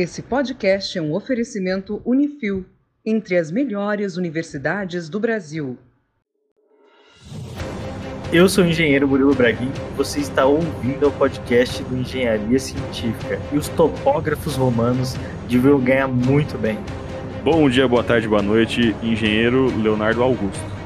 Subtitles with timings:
[0.00, 2.64] Esse podcast é um oferecimento Unifil,
[3.04, 5.76] entre as melhores universidades do Brasil.
[8.32, 13.40] Eu sou o engenheiro Murilo Braguin você está ouvindo o podcast do Engenharia Científica.
[13.52, 15.16] E os topógrafos romanos
[15.48, 16.78] deviam ganhar muito bem.
[17.42, 20.77] Bom dia, boa tarde, boa noite, engenheiro Leonardo Augusto.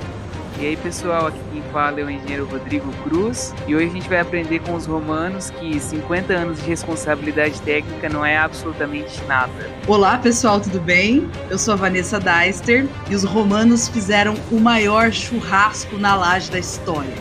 [0.63, 4.09] E aí pessoal, aqui quem fala é o engenheiro Rodrigo Cruz e hoje a gente
[4.09, 9.53] vai aprender com os romanos que 50 anos de responsabilidade técnica não é absolutamente nada.
[9.89, 11.29] Olá pessoal, tudo bem?
[11.50, 16.61] Eu sou a Vanessa Deister e os romanos fizeram o maior churrasco na laje da
[16.61, 17.13] história.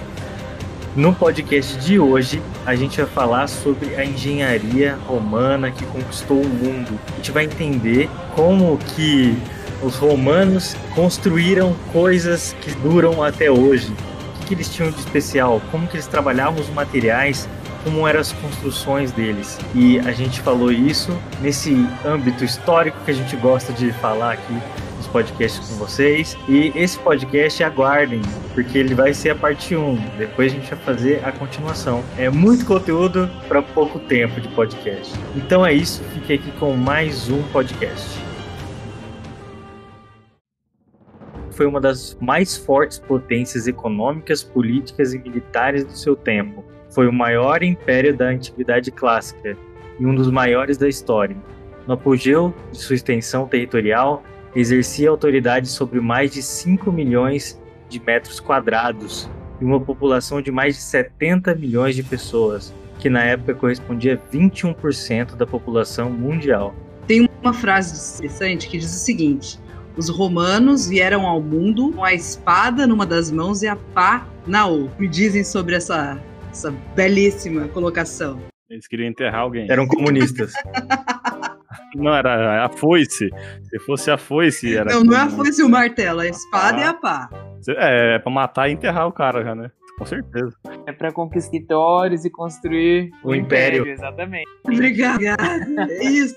[0.95, 6.47] No podcast de hoje, a gente vai falar sobre a engenharia romana que conquistou o
[6.47, 6.99] mundo.
[7.11, 9.35] A gente vai entender como que
[9.81, 13.91] os romanos construíram coisas que duram até hoje.
[14.41, 15.61] O que, eles tinham de especial?
[15.71, 17.47] Como que eles trabalhavam os materiais?
[17.83, 19.57] Como eram as construções deles?
[19.73, 24.53] E a gente falou isso nesse âmbito histórico que a gente gosta de falar aqui
[24.97, 26.37] nos podcasts com vocês.
[26.47, 28.21] E esse podcast aguardem,
[28.53, 29.95] porque ele vai ser a parte 1.
[30.17, 32.03] Depois a gente vai fazer a continuação.
[32.17, 35.11] É muito conteúdo para pouco tempo de podcast.
[35.35, 38.30] Então é isso, fique aqui com mais um podcast.
[41.61, 46.65] Foi uma das mais fortes potências econômicas, políticas e militares do seu tempo.
[46.89, 49.55] Foi o maior império da antiguidade clássica
[49.99, 51.37] e um dos maiores da história.
[51.85, 54.23] No apogeu de sua extensão territorial,
[54.55, 60.73] exercia autoridade sobre mais de 5 milhões de metros quadrados e uma população de mais
[60.73, 66.73] de 70 milhões de pessoas, que na época correspondia a 21% da população mundial.
[67.05, 69.59] Tem uma frase interessante que diz o seguinte:
[70.01, 74.65] os romanos vieram ao mundo com a espada numa das mãos e a pá na
[74.65, 74.95] outra.
[74.97, 78.39] Me dizem sobre essa, essa belíssima colocação.
[78.67, 79.67] Eles queriam enterrar alguém.
[79.69, 80.53] Eram comunistas.
[81.93, 83.29] Não, era a foice.
[83.63, 84.91] Se fosse a foice, era.
[84.93, 86.79] Não, não é a foice e o martelo, a espada ah.
[86.79, 87.29] e a pá.
[87.67, 89.69] É, é pra matar e enterrar o cara já, né?
[89.97, 90.55] Com certeza.
[90.87, 93.81] É pra conquistar vitórias e construir o, o império.
[93.81, 93.93] império.
[93.93, 94.49] Exatamente.
[94.63, 95.35] Obrigada.
[95.89, 96.35] É isso.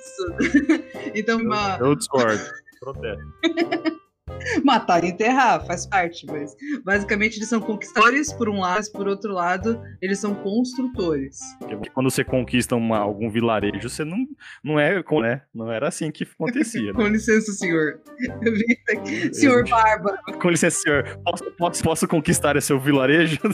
[1.14, 1.78] então, eu, uma...
[1.80, 2.42] eu discordo
[2.84, 3.24] protesto.
[4.64, 9.06] Matar e enterrar, faz parte, mas basicamente eles são conquistadores por um lado, mas por
[9.06, 11.38] outro lado, eles são construtores.
[11.92, 14.26] Quando você conquista uma, algum vilarejo, você não,
[14.62, 15.42] não é, né?
[15.54, 16.84] Não era assim que acontecia.
[16.84, 16.92] Né?
[16.92, 18.00] Com licença, senhor.
[19.32, 20.18] senhor Bárbaro.
[20.40, 21.18] Com licença, senhor.
[21.24, 23.38] Posso, posso, posso conquistar esse seu vilarejo?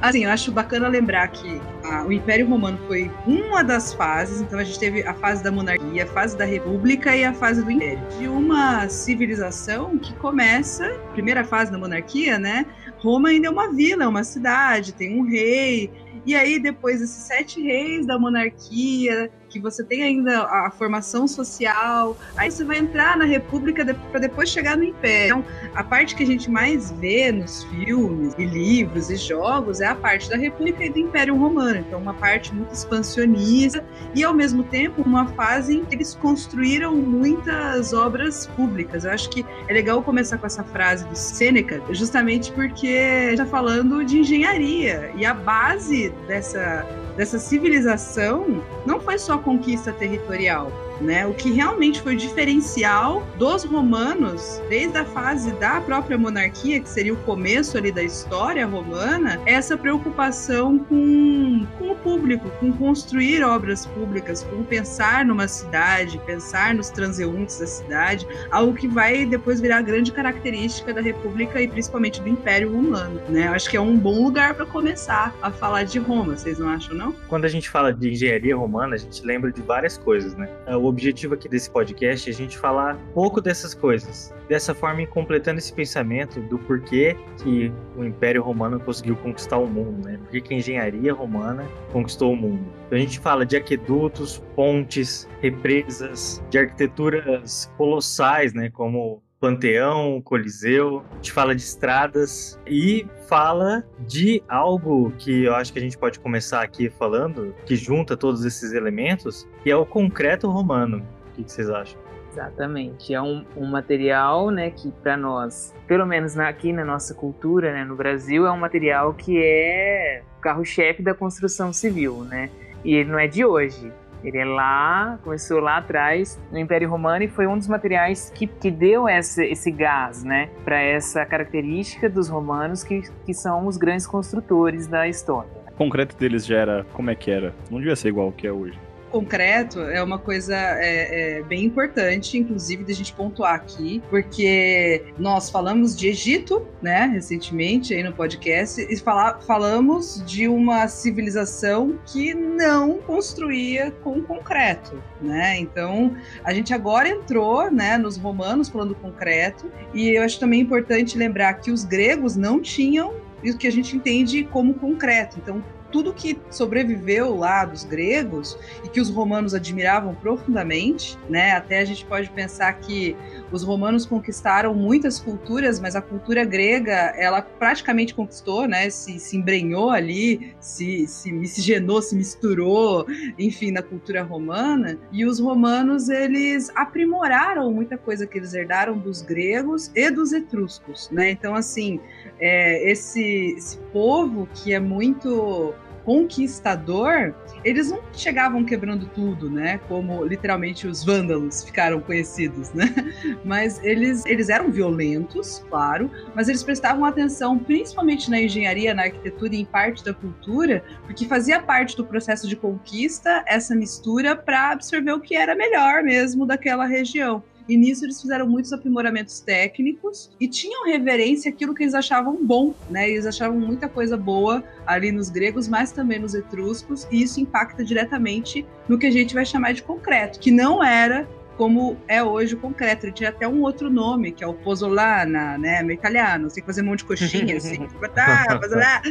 [0.00, 4.58] Assim, eu acho bacana lembrar que a, o Império Romano foi uma das fases, então
[4.58, 7.70] a gente teve a fase da monarquia, a fase da república e a fase do
[7.70, 8.00] império.
[8.18, 9.51] De uma civilização
[9.98, 12.66] que começa, primeira fase da monarquia, né?
[12.98, 15.90] Roma ainda é uma vila, é uma cidade, tem um rei,
[16.24, 22.16] e aí, depois desses sete reis da monarquia, que você tem ainda a formação social,
[22.36, 25.26] aí você vai entrar na República de, para depois chegar no Império.
[25.26, 29.86] Então, a parte que a gente mais vê nos filmes e livros e jogos é
[29.86, 31.76] a parte da República e do Império Romano.
[31.76, 36.96] Então, uma parte muito expansionista e, ao mesmo tempo, uma fase em que eles construíram
[36.96, 39.04] muitas obras públicas.
[39.04, 44.02] Eu acho que é legal começar com essa frase do Sêneca, justamente porque está falando
[44.04, 46.86] de engenharia e a base dessa
[47.16, 50.70] dessa civilização não foi só conquista territorial,
[51.02, 51.26] né?
[51.26, 57.12] O que realmente foi diferencial dos romanos, desde a fase da própria monarquia, que seria
[57.12, 63.42] o começo ali da história romana, é essa preocupação com, com o público, com construir
[63.42, 69.60] obras públicas, com pensar numa cidade, pensar nos transeuntes da cidade, algo que vai depois
[69.60, 73.48] virar a grande característica da República e principalmente do Império Romano, né?
[73.48, 76.94] Acho que é um bom lugar para começar a falar de Roma, vocês não acham,
[76.94, 77.12] não?
[77.28, 80.48] Quando a gente fala de engenharia romana, a gente lembra de várias coisas, né?
[80.68, 84.32] O objetivo aqui desse podcast é a gente falar pouco dessas coisas.
[84.48, 90.06] Dessa forma, completando esse pensamento do porquê que o Império Romano conseguiu conquistar o mundo,
[90.06, 90.18] né?
[90.18, 92.64] Por que a engenharia romana conquistou o mundo.
[92.86, 98.70] Então a gente fala de aquedutos, pontes, represas, de arquiteturas colossais, né?
[98.70, 105.72] Como Panteão, Coliseu, a gente fala de estradas e fala de algo que eu acho
[105.72, 109.84] que a gente pode começar aqui falando, que junta todos esses elementos, que é o
[109.84, 111.04] concreto romano.
[111.26, 112.00] O que, vocês acham?
[112.30, 117.12] Exatamente, é um, um material, né, que para nós, pelo menos na, aqui na nossa
[117.12, 122.48] cultura, né, no Brasil, é um material que é carro-chefe da construção civil, né,
[122.84, 123.92] e ele não é de hoje,
[124.22, 128.46] ele é lá, começou lá atrás, no Império Romano, e foi um dos materiais que,
[128.46, 133.76] que deu essa, esse gás, né, para essa característica dos romanos que, que são os
[133.76, 135.50] grandes construtores da história.
[135.72, 137.54] O concreto deles já era como é que era?
[137.70, 138.78] Não devia ser igual ao que é hoje.
[139.12, 145.50] Concreto é uma coisa é, é, bem importante, inclusive, da gente pontuar aqui, porque nós
[145.50, 152.32] falamos de Egito, né, recentemente aí no podcast, e fala, falamos de uma civilização que
[152.32, 155.58] não construía com concreto, né?
[155.58, 161.18] Então, a gente agora entrou, né, nos romanos falando concreto, e eu acho também importante
[161.18, 163.14] lembrar que os gregos não tinham
[163.44, 165.36] o que a gente entende como concreto.
[165.38, 171.52] Então, tudo que sobreviveu lá dos gregos e que os romanos admiravam profundamente, né?
[171.52, 173.14] Até a gente pode pensar que
[173.52, 178.88] os romanos conquistaram muitas culturas, mas a cultura grega, ela praticamente conquistou, né?
[178.88, 183.06] Se, se embrenhou ali, se, se miscigenou, se misturou,
[183.38, 184.98] enfim, na cultura romana.
[185.12, 191.10] E os romanos, eles aprimoraram muita coisa que eles herdaram dos gregos e dos etruscos,
[191.10, 191.30] né?
[191.30, 192.00] Então, assim,
[192.42, 195.72] é, esse, esse povo que é muito
[196.04, 197.32] conquistador,
[197.64, 199.78] eles não chegavam quebrando tudo, né?
[199.86, 202.92] Como literalmente os vândalos ficaram conhecidos, né?
[203.44, 209.54] Mas eles, eles eram violentos, claro, mas eles prestavam atenção principalmente na engenharia, na arquitetura
[209.54, 214.70] e em parte da cultura, porque fazia parte do processo de conquista essa mistura para
[214.70, 217.44] absorver o que era melhor mesmo daquela região.
[217.72, 222.74] E nisso eles fizeram muitos aprimoramentos técnicos e tinham reverência àquilo que eles achavam bom,
[222.90, 223.08] né?
[223.08, 227.82] Eles achavam muita coisa boa ali nos gregos, mas também nos etruscos, e isso impacta
[227.82, 231.26] diretamente no que a gente vai chamar de concreto, que não era
[231.56, 233.06] como é hoje o concreto.
[233.06, 235.82] Ele tinha até um outro nome, que é o pozolana, né?
[235.82, 236.48] Meio italiano.
[236.48, 237.86] Você tem que fazer um monte de coxinha, assim.
[238.14, 239.02] tá, pozolana.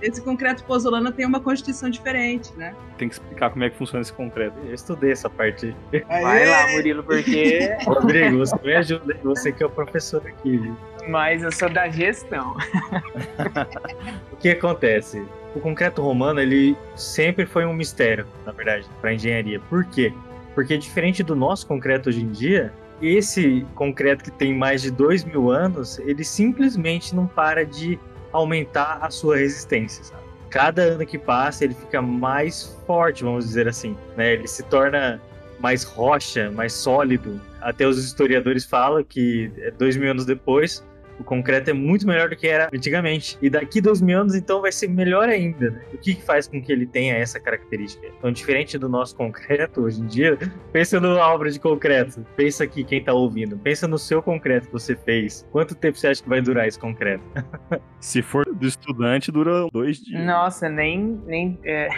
[0.00, 2.74] Esse concreto pozolana tem uma constituição diferente, né?
[2.98, 4.56] Tem que explicar como é que funciona esse concreto.
[4.64, 5.74] Eu estudei essa parte.
[6.08, 7.76] Vai lá, Murilo, porque...
[7.84, 9.16] Rodrigo, você me ajuda.
[9.22, 10.76] Você que é o professor aqui, viu?
[11.08, 12.56] Mas eu sou da gestão.
[14.32, 15.22] o que acontece?
[15.54, 19.58] O concreto romano, ele sempre foi um mistério, na verdade, para engenharia.
[19.68, 20.12] Por quê?
[20.60, 22.70] Porque diferente do nosso concreto hoje em dia,
[23.00, 27.98] esse concreto que tem mais de dois mil anos, ele simplesmente não para de
[28.30, 30.04] aumentar a sua resistência.
[30.04, 30.20] Sabe?
[30.50, 33.96] Cada ano que passa, ele fica mais forte, vamos dizer assim.
[34.18, 34.34] Né?
[34.34, 35.18] Ele se torna
[35.58, 37.40] mais rocha, mais sólido.
[37.62, 40.84] Até os historiadores falam que dois mil anos depois,
[41.20, 43.38] o concreto é muito melhor do que era antigamente.
[43.42, 45.70] E daqui dois mil anos, então, vai ser melhor ainda.
[45.70, 45.82] Né?
[45.92, 48.06] O que, que faz com que ele tenha essa característica?
[48.18, 50.38] Então, diferente do nosso concreto hoje em dia,
[50.72, 52.24] pensa numa obra de concreto.
[52.36, 53.58] Pensa aqui quem tá ouvindo.
[53.58, 55.46] Pensa no seu concreto que você fez.
[55.52, 57.22] Quanto tempo você acha que vai durar esse concreto?
[58.00, 60.24] Se for do estudante, dura dois dias.
[60.24, 61.88] Nossa, nem, nem, é...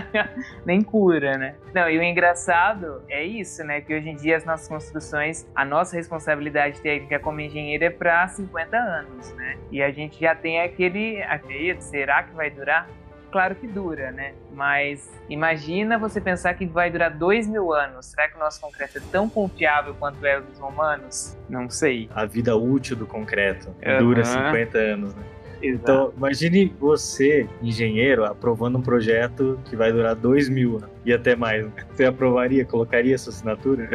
[0.66, 1.54] nem cura, né?
[1.74, 3.80] Não, e o engraçado é isso, né?
[3.80, 8.28] Que hoje em dia as nossas construções, a nossa responsabilidade técnica como engenheiro é para
[8.28, 9.56] 50 50 anos, né?
[9.70, 12.88] E a gente já tem aquele, aquele será que vai durar?
[13.30, 14.32] Claro que dura, né?
[14.52, 18.06] Mas imagina você pensar que vai durar dois mil anos.
[18.06, 21.36] Será que o nosso concreto é tão confiável quanto é o dos romanos?
[21.48, 22.08] Não sei.
[22.14, 23.98] A vida útil do concreto uhum.
[23.98, 25.22] dura 50 anos, né?
[25.62, 31.66] Então, imagine você, engenheiro, aprovando um projeto que vai durar dois mil e até mais.
[31.94, 33.88] Você aprovaria, colocaria sua assinatura?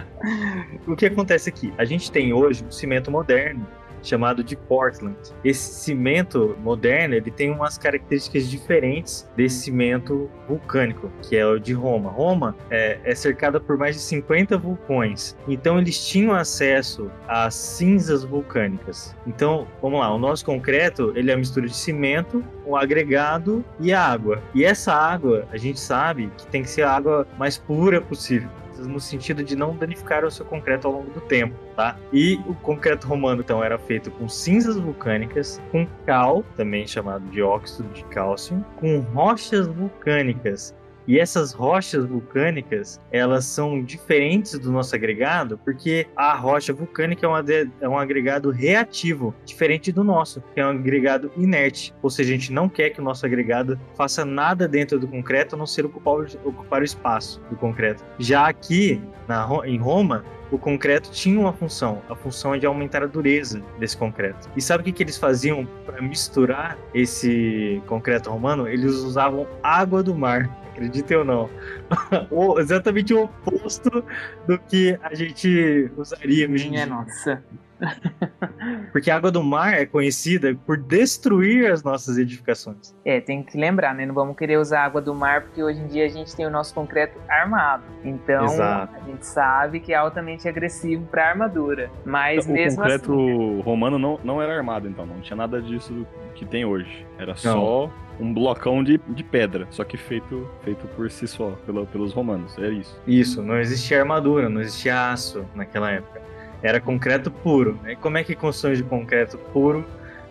[0.86, 1.72] o que acontece aqui?
[1.78, 3.66] A gente tem hoje um cimento moderno
[4.04, 5.16] chamado de Portland.
[5.44, 11.72] Esse cimento moderno ele tem umas características diferentes desse cimento vulcânico, que é o de
[11.72, 12.10] Roma.
[12.10, 18.24] Roma é, é cercada por mais de 50 vulcões, então eles tinham acesso às cinzas
[18.24, 19.14] vulcânicas.
[19.26, 23.92] Então, vamos lá, o nosso concreto ele é a mistura de cimento, o agregado e
[23.92, 24.42] a água.
[24.54, 28.48] E essa água, a gente sabe que tem que ser a água mais pura possível
[28.88, 31.96] no sentido de não danificar o seu concreto ao longo do tempo, tá?
[32.12, 37.42] E o concreto romano, então, era feito com cinzas vulcânicas, com cal, também chamado de
[37.42, 40.74] óxido de cálcio, com rochas vulcânicas
[41.06, 47.28] e essas rochas vulcânicas, elas são diferentes do nosso agregado, porque a rocha vulcânica é
[47.28, 47.34] um,
[47.80, 51.94] é um agregado reativo, diferente do nosso, que é um agregado inerte.
[52.02, 55.54] Ou seja, a gente não quer que o nosso agregado faça nada dentro do concreto,
[55.54, 58.04] a não ser ocupar, ocupar o espaço do concreto.
[58.18, 62.02] Já aqui, na, em Roma, o concreto tinha uma função.
[62.08, 64.48] A função é de aumentar a dureza desse concreto.
[64.56, 68.68] E sabe o que, que eles faziam para misturar esse concreto romano?
[68.68, 71.50] Eles usavam água do mar acreditem ou não.
[72.58, 74.04] exatamente o oposto
[74.46, 77.42] do que a gente usaria Minha nossa.
[78.92, 82.94] Porque a água do mar é conhecida por destruir as nossas edificações.
[83.04, 84.06] É, tem que lembrar, né?
[84.06, 86.50] Não vamos querer usar água do mar porque hoje em dia a gente tem o
[86.50, 87.82] nosso concreto armado.
[88.04, 88.94] Então, Exato.
[88.94, 91.90] a gente sabe que é altamente agressivo para armadura.
[92.04, 95.06] Mas o mesmo concreto assim, romano não, não era armado, então.
[95.06, 97.06] Não tinha nada disso que tem hoje.
[97.18, 101.84] Era só um blocão de, de pedra, só que feito, feito por si só, pela,
[101.86, 102.56] pelos romanos.
[102.58, 103.00] É isso.
[103.06, 106.22] Isso, não existia armadura, não existia aço naquela época.
[106.64, 107.78] Era concreto puro.
[107.86, 109.84] E como é que construções de concreto puro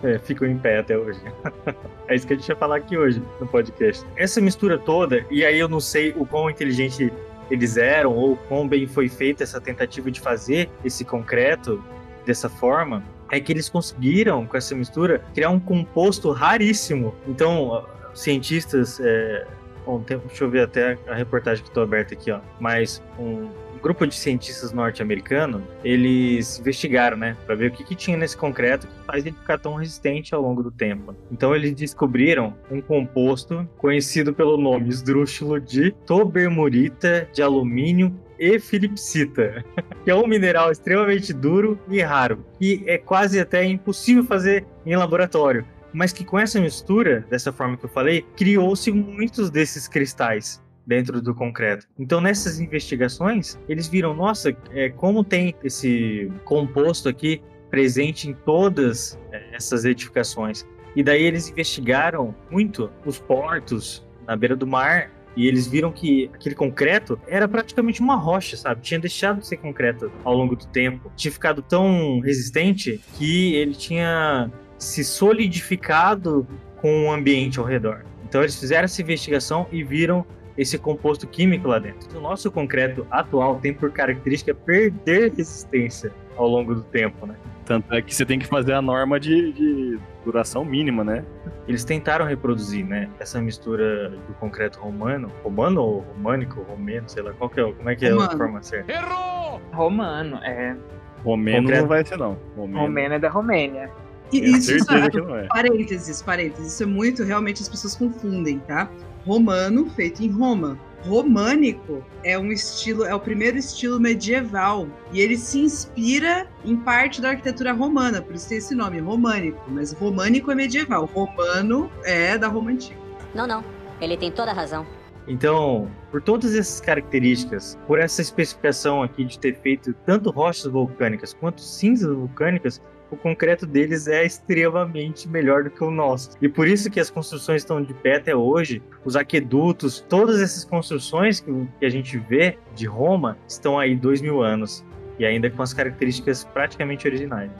[0.03, 1.19] é, ficam em pé até hoje?
[2.09, 4.03] é isso que a gente vai falar aqui hoje no podcast.
[4.15, 7.13] Essa mistura toda, e aí eu não sei o quão inteligente
[7.51, 11.83] eles eram ou quão bem foi feita essa tentativa de fazer esse concreto
[12.25, 17.13] dessa forma, é que eles conseguiram, com essa mistura, criar um composto raríssimo.
[17.27, 17.85] Então,
[18.15, 18.99] cientistas.
[18.99, 19.45] É,
[19.85, 22.39] bom, deixa eu ver até a reportagem que estou aberta aqui, ó.
[22.59, 23.49] Mas um,
[23.83, 28.87] grupo de cientistas norte-americanos, eles investigaram, né, para ver o que, que tinha nesse concreto
[28.87, 31.13] que faz ele ficar tão resistente ao longo do tempo.
[31.29, 39.63] Então eles descobriram um composto conhecido pelo nome esdrúxulo de tobermurita de alumínio e filipsita,
[40.03, 44.95] que é um mineral extremamente duro e raro, e é quase até impossível fazer em
[44.95, 50.62] laboratório mas que com essa mistura, dessa forma que eu falei, criou-se muitos desses cristais
[50.85, 51.87] dentro do concreto.
[51.97, 59.19] Então, nessas investigações, eles viram, nossa, é, como tem esse composto aqui presente em todas
[59.31, 60.65] é, essas edificações.
[60.95, 66.29] E daí eles investigaram muito os portos na beira do mar e eles viram que
[66.33, 68.81] aquele concreto era praticamente uma rocha, sabe?
[68.81, 71.11] Tinha deixado de ser concreto ao longo do tempo.
[71.15, 76.47] Tinha ficado tão resistente que ele tinha se solidificado
[76.77, 78.05] com o ambiente ao redor.
[78.23, 80.25] Então eles fizeram essa investigação e viram
[80.57, 82.17] esse composto químico lá dentro.
[82.17, 87.35] O nosso concreto atual tem por característica perder resistência ao longo do tempo, né?
[87.65, 91.23] Tanto é que você tem que fazer a norma de, de duração mínima, né?
[91.67, 97.31] Eles tentaram reproduzir, né, essa mistura do concreto romano, romano ou românico, romeno, sei lá,
[97.33, 98.31] qual que é, como é que romano.
[98.31, 98.91] é a forma certa?
[98.91, 99.61] Errou!
[99.71, 100.75] Romano, é.
[101.23, 101.81] Romeno concreto...
[101.81, 102.37] não vai ser não.
[102.55, 103.89] Romeno, Romeno é da Romênia.
[104.31, 108.89] E isso, isso é, é, parênteses, parênteses, isso é muito, realmente as pessoas confundem, tá?
[109.25, 110.77] Romano feito em Roma.
[111.05, 117.21] Românico é um estilo, é o primeiro estilo medieval e ele se inspira em parte
[117.21, 119.59] da arquitetura romana, por isso tem esse nome, românico.
[119.67, 122.97] Mas românico é medieval, romano é da Roma antiga.
[123.35, 123.63] Não, não,
[123.99, 124.85] ele tem toda a razão.
[125.27, 131.33] Então, por todas essas características, por essa especificação aqui de ter feito tanto rochas vulcânicas
[131.33, 132.81] quanto cinzas vulcânicas,
[133.11, 136.31] o concreto deles é extremamente melhor do que o nosso.
[136.41, 140.65] E por isso que as construções estão de pé até hoje, os aquedutos, todas essas
[140.65, 144.83] construções que a gente vê de Roma estão aí dois mil anos
[145.19, 147.51] e ainda com as características praticamente originais.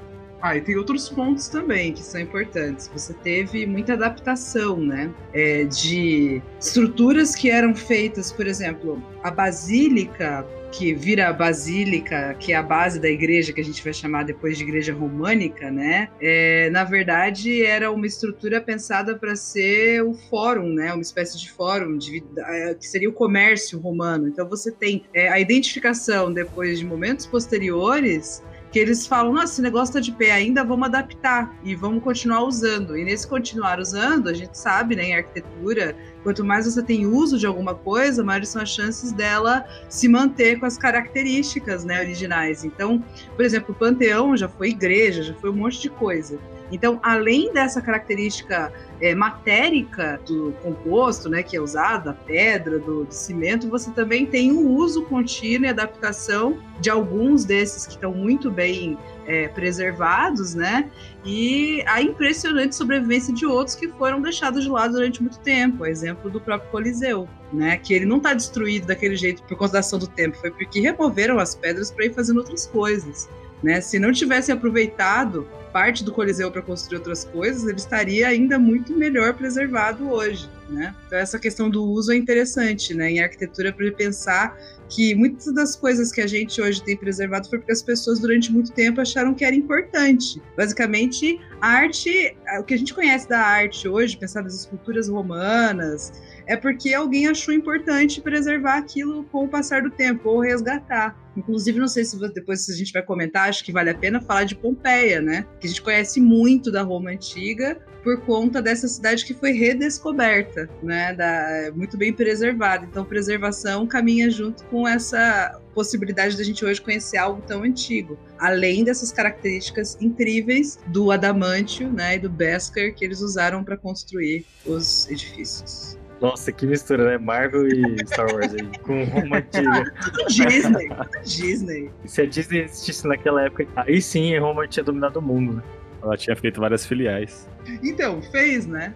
[0.44, 2.92] Ah, e tem outros pontos também que são importantes.
[2.94, 5.10] Você teve muita adaptação, né?
[5.32, 12.52] É, de estruturas que eram feitas, por exemplo, a basílica que vira a basílica, que
[12.52, 16.10] é a base da igreja que a gente vai chamar depois de igreja românica, né?
[16.20, 20.92] É, na verdade, era uma estrutura pensada para ser o fórum, né?
[20.92, 24.28] Uma espécie de fórum de, é, que seria o comércio romano.
[24.28, 29.62] Então você tem é, a identificação depois de momentos posteriores que eles falam, nossa, esse
[29.62, 32.98] negócio tá de pé ainda, vamos adaptar e vamos continuar usando.
[32.98, 37.38] E nesse continuar usando, a gente sabe, né, em arquitetura, quanto mais você tem uso
[37.38, 42.65] de alguma coisa, maiores são as chances dela se manter com as características, né, originais.
[42.65, 43.03] Então,
[43.36, 46.39] por exemplo, o Panteão já foi igreja, já foi um monte de coisa.
[46.74, 53.06] Então, além dessa característica é, matérica do composto, né, que é usado, da pedra, do,
[53.06, 58.12] do, cimento, você também tem o uso contínuo e adaptação de alguns desses que estão
[58.12, 60.89] muito bem é, preservados, né?
[61.24, 65.84] E a impressionante sobrevivência de outros que foram deixados de lado durante muito tempo.
[65.84, 67.77] O exemplo do próprio Coliseu, né?
[67.77, 70.82] Que ele não está destruído daquele jeito por conta da ação do tempo, foi porque
[70.82, 73.30] removeram as pedras para ir fazendo outras coisas.
[73.63, 73.79] Né?
[73.79, 78.96] Se não tivessem aproveitado parte do Coliseu para construir outras coisas, ele estaria ainda muito
[78.96, 80.48] melhor preservado hoje.
[80.70, 80.93] Né?
[81.08, 83.12] Então essa questão do uso é interessante, né?
[83.12, 87.60] Em arquitetura para pensar que muitas das coisas que a gente hoje tem preservado foi
[87.60, 90.41] porque as pessoas durante muito tempo acharam que era importante.
[90.55, 96.13] Basicamente, a arte, o que a gente conhece da arte hoje, pensar nas esculturas romanas,
[96.46, 101.23] é porque alguém achou importante preservar aquilo com o passar do tempo ou resgatar.
[101.36, 104.44] Inclusive, não sei se depois a gente vai comentar, acho que vale a pena falar
[104.44, 105.46] de Pompeia, né?
[105.60, 110.70] Que a gente conhece muito da Roma antiga, por conta dessa cidade que foi redescoberta,
[110.84, 112.86] né, da, muito bem preservada.
[112.86, 118.84] Então, preservação caminha junto com essa possibilidade da gente hoje conhecer algo tão antigo, além
[118.84, 125.10] dessas características incríveis do adamantio, né, e do Besker que eles usaram para construir os
[125.10, 125.98] edifícios.
[126.24, 127.18] Nossa, que mistura, né?
[127.18, 129.94] Marvel e Star Wars aí, com Roma antiga.
[130.30, 130.89] Disney,
[131.25, 131.92] Disney.
[132.06, 135.63] Se a Disney existisse naquela época, aí sim Roma tinha dominado o mundo, né?
[136.01, 137.46] Ela tinha feito várias filiais.
[137.84, 138.96] Então, fez, né?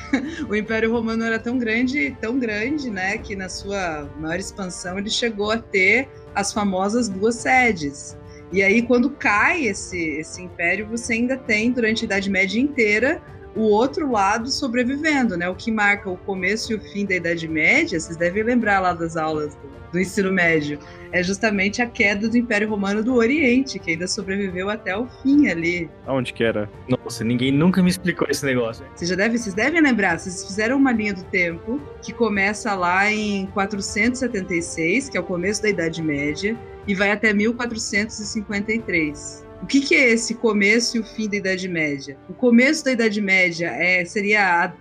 [0.50, 5.08] o Império Romano era tão grande, tão grande, né, que na sua maior expansão ele
[5.08, 8.18] chegou a ter as famosas duas sedes.
[8.52, 13.22] E aí, quando cai esse, esse império, você ainda tem, durante a Idade Média inteira,
[13.56, 15.48] o outro lado sobrevivendo, né?
[15.48, 18.92] O que marca o começo e o fim da Idade Média, vocês devem lembrar lá
[18.92, 20.78] das aulas do, do ensino médio,
[21.10, 25.48] é justamente a queda do Império Romano do Oriente, que ainda sobreviveu até o fim
[25.48, 25.88] ali.
[26.06, 26.68] Aonde que era?
[26.86, 28.84] Nossa, ninguém nunca me explicou esse negócio.
[28.94, 33.10] Vocês já devem, vocês devem lembrar, vocês fizeram uma linha do tempo que começa lá
[33.10, 36.54] em 476, que é o começo da Idade Média,
[36.86, 39.45] e vai até 1453.
[39.62, 42.18] O que, que, é esse começo e o fim da Idade Média?
[42.28, 44.72] O começo da Idade Média é, seria a,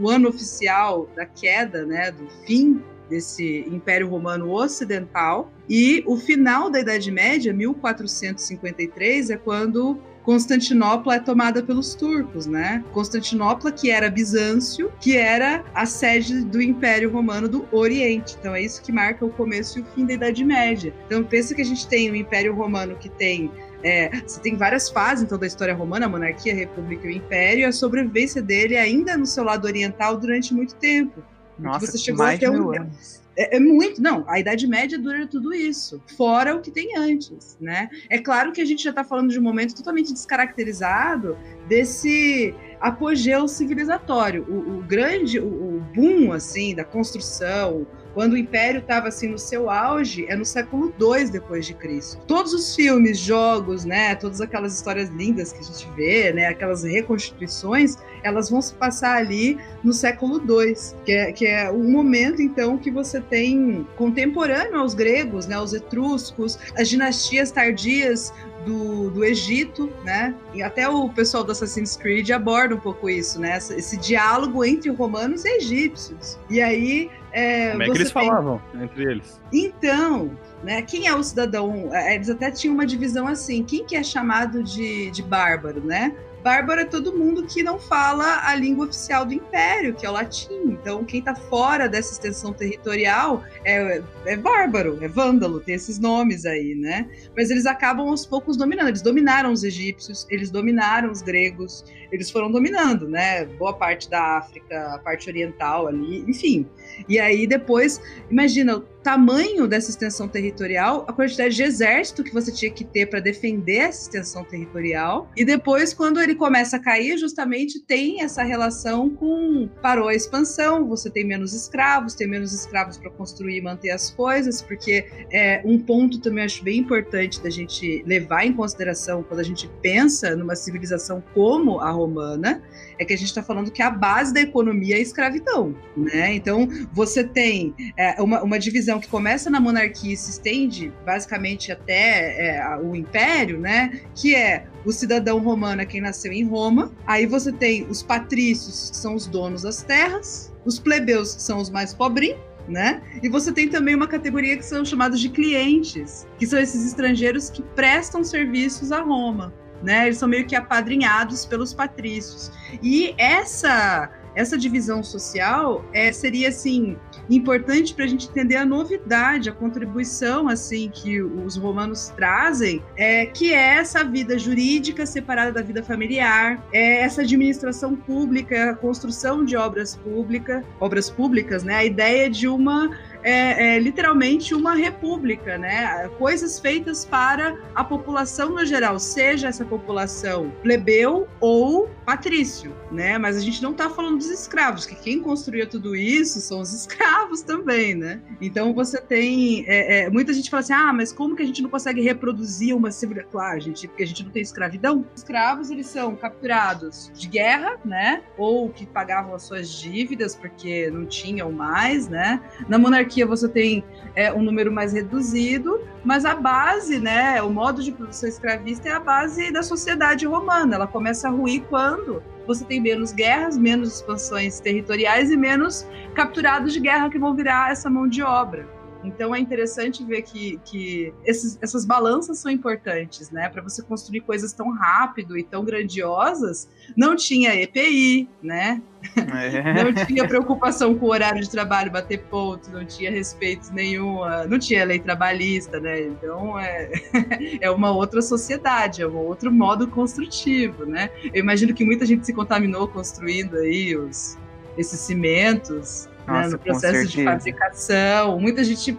[0.00, 6.70] o ano oficial da queda, né, do fim desse Império Romano Ocidental, e o final
[6.70, 12.84] da Idade Média, 1453, é quando Constantinopla é tomada pelos turcos, né?
[12.92, 18.36] Constantinopla, que era Bizâncio, que era a sede do Império Romano do Oriente.
[18.38, 20.92] Então é isso que marca o começo e o fim da Idade Média.
[21.06, 23.50] Então pensa que a gente tem o Império Romano que tem
[23.82, 27.16] é, você tem várias fases então da história romana, a monarquia, a república e o
[27.16, 31.22] império, e a sobrevivência dele ainda no seu lado oriental durante muito tempo.
[31.58, 33.22] Nossa, você chegou mais até um anos.
[33.40, 37.56] É, é, muito, não, a Idade Média dura tudo isso, fora o que tem antes,
[37.60, 37.88] né?
[38.10, 43.46] É claro que a gente já está falando de um momento totalmente descaracterizado desse apogeu
[43.46, 44.44] civilizatório.
[44.48, 49.38] O, o grande, o, o boom, assim, da construção, quando o Império estava assim no
[49.38, 52.20] seu auge, é no século II depois de Cristo.
[52.26, 56.82] Todos os filmes, jogos, né, todas aquelas histórias lindas que a gente vê, né, aquelas
[56.84, 60.74] reconstituições, elas vão se passar ali no século II,
[61.04, 65.72] que é, que é um momento então que você tem contemporâneo aos gregos, né, aos
[65.72, 68.32] etruscos, as dinastias tardias
[68.64, 70.34] do, do Egito, né?
[70.52, 73.56] E até o pessoal do Assassin's Creed aborda um pouco isso, né?
[73.56, 76.38] Esse diálogo entre romanos e egípcios.
[76.50, 77.10] E aí.
[77.38, 78.26] É, Como é que eles tem...
[78.26, 79.40] falavam entre eles?
[79.52, 80.82] Então, né?
[80.82, 81.88] Quem é o cidadão?
[81.94, 86.14] É, eles até tinham uma divisão assim: quem que é chamado de, de bárbaro, né?
[86.42, 90.12] Bárbaro é todo mundo que não fala a língua oficial do império, que é o
[90.12, 90.62] latim.
[90.66, 96.46] Então, quem está fora dessa extensão territorial é, é bárbaro, é vândalo, tem esses nomes
[96.46, 97.08] aí, né?
[97.36, 98.88] Mas eles acabam aos poucos dominando.
[98.88, 103.44] Eles dominaram os egípcios, eles dominaram os gregos, eles foram dominando, né?
[103.44, 106.66] Boa parte da África, a parte oriental ali, enfim.
[107.08, 112.52] E aí depois, imagina o tamanho dessa extensão territorial, a quantidade de exército que você
[112.52, 115.30] tinha que ter para defender essa extensão territorial.
[115.36, 120.86] E depois, quando ele começa a cair, justamente tem essa relação com parou a expansão,
[120.86, 125.62] você tem menos escravos, tem menos escravos para construir e manter as coisas, porque é
[125.64, 130.36] um ponto também acho bem importante da gente levar em consideração quando a gente pensa
[130.36, 132.62] numa civilização como a romana,
[132.98, 136.34] é que a gente está falando que a base da economia é a escravidão, né?
[136.34, 141.72] Então você tem é, uma, uma divisão que começa na monarquia e se estende basicamente
[141.72, 144.00] até é, o império, né?
[144.14, 146.92] Que é o cidadão romano é quem nasceu em Roma.
[147.06, 151.58] Aí você tem os patrícios, que são os donos das terras, os plebeus, que são
[151.58, 153.02] os mais pobrinhos, né?
[153.22, 157.50] E você tem também uma categoria que são chamados de clientes, que são esses estrangeiros
[157.50, 160.06] que prestam serviços a Roma né?
[160.06, 162.50] Eles são meio que apadrinhados pelos patrícios.
[162.82, 166.96] E essa essa divisão social é, seria assim
[167.28, 173.26] importante para a gente entender a novidade, a contribuição assim que os romanos trazem, é,
[173.26, 179.44] que é essa vida jurídica separada da vida familiar, é essa administração pública, a construção
[179.44, 181.74] de obras públicas, obras públicas, né?
[181.74, 182.90] A ideia de uma
[183.22, 186.08] é, é, literalmente uma república, né?
[186.18, 193.18] Coisas feitas para a população no geral, seja essa população plebeu ou patrício, né?
[193.18, 196.72] Mas a gente não está falando dos escravos, que quem construía tudo isso são os
[196.72, 198.20] escravos também, né?
[198.40, 201.62] Então você tem é, é, muita gente fala assim, ah, mas como que a gente
[201.62, 203.30] não consegue reproduzir uma civilização?
[203.30, 205.04] Claro, gente, porque a gente não tem escravidão.
[205.14, 208.22] Os escravos eles são capturados de guerra, né?
[208.36, 212.40] Ou que pagavam as suas dívidas porque não tinham mais, né?
[212.68, 213.82] Na monarquia monarquia você tem
[214.14, 218.92] é, um número mais reduzido, mas a base, né, o modo de produção escravista é
[218.92, 220.76] a base da sociedade romana.
[220.76, 226.72] Ela começa a ruir quando você tem menos guerras, menos expansões territoriais e menos capturados
[226.72, 228.77] de guerra que vão virar essa mão de obra.
[229.04, 233.48] Então é interessante ver que, que esses, essas balanças são importantes, né?
[233.48, 238.82] Para você construir coisas tão rápido e tão grandiosas, não tinha EPI, né?
[239.16, 239.84] É.
[239.84, 244.58] Não tinha preocupação com o horário de trabalho, bater ponto, não tinha respeito nenhum, não
[244.58, 246.00] tinha lei trabalhista, né?
[246.02, 246.90] Então é,
[247.60, 251.10] é uma outra sociedade, é um outro modo construtivo, né?
[251.32, 254.36] Eu imagino que muita gente se contaminou construindo aí os,
[254.76, 258.38] esses cimentos Nossa, né, no processo de fabricação.
[258.38, 258.96] Muita gente,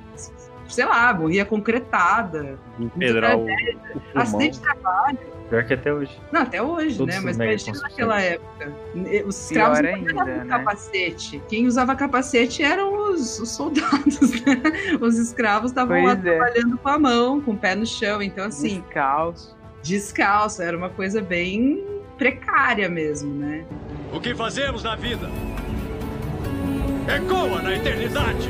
[0.67, 2.57] sei lá, morria concretada.
[2.97, 3.45] Pedral.
[4.15, 5.19] Acidente de trabalho.
[5.49, 6.15] Pior que até hoje.
[6.31, 7.21] Não, até hoje, Todos né?
[7.21, 8.71] Mas imagina naquela época.
[9.25, 10.45] Os escravos não usavam né?
[10.47, 11.41] capacete.
[11.49, 14.61] Quem usava capacete eram os, os soldados, né?
[15.01, 16.15] Os escravos estavam lá é.
[16.15, 18.21] trabalhando com a mão, com o pé no chão.
[18.21, 18.81] Então, assim.
[18.81, 19.57] Descalço.
[19.81, 20.61] Descalço.
[20.61, 21.83] Era uma coisa bem
[22.15, 23.65] precária mesmo, né?
[24.13, 25.29] O que fazemos na vida?
[27.09, 28.47] Ecoa na eternidade!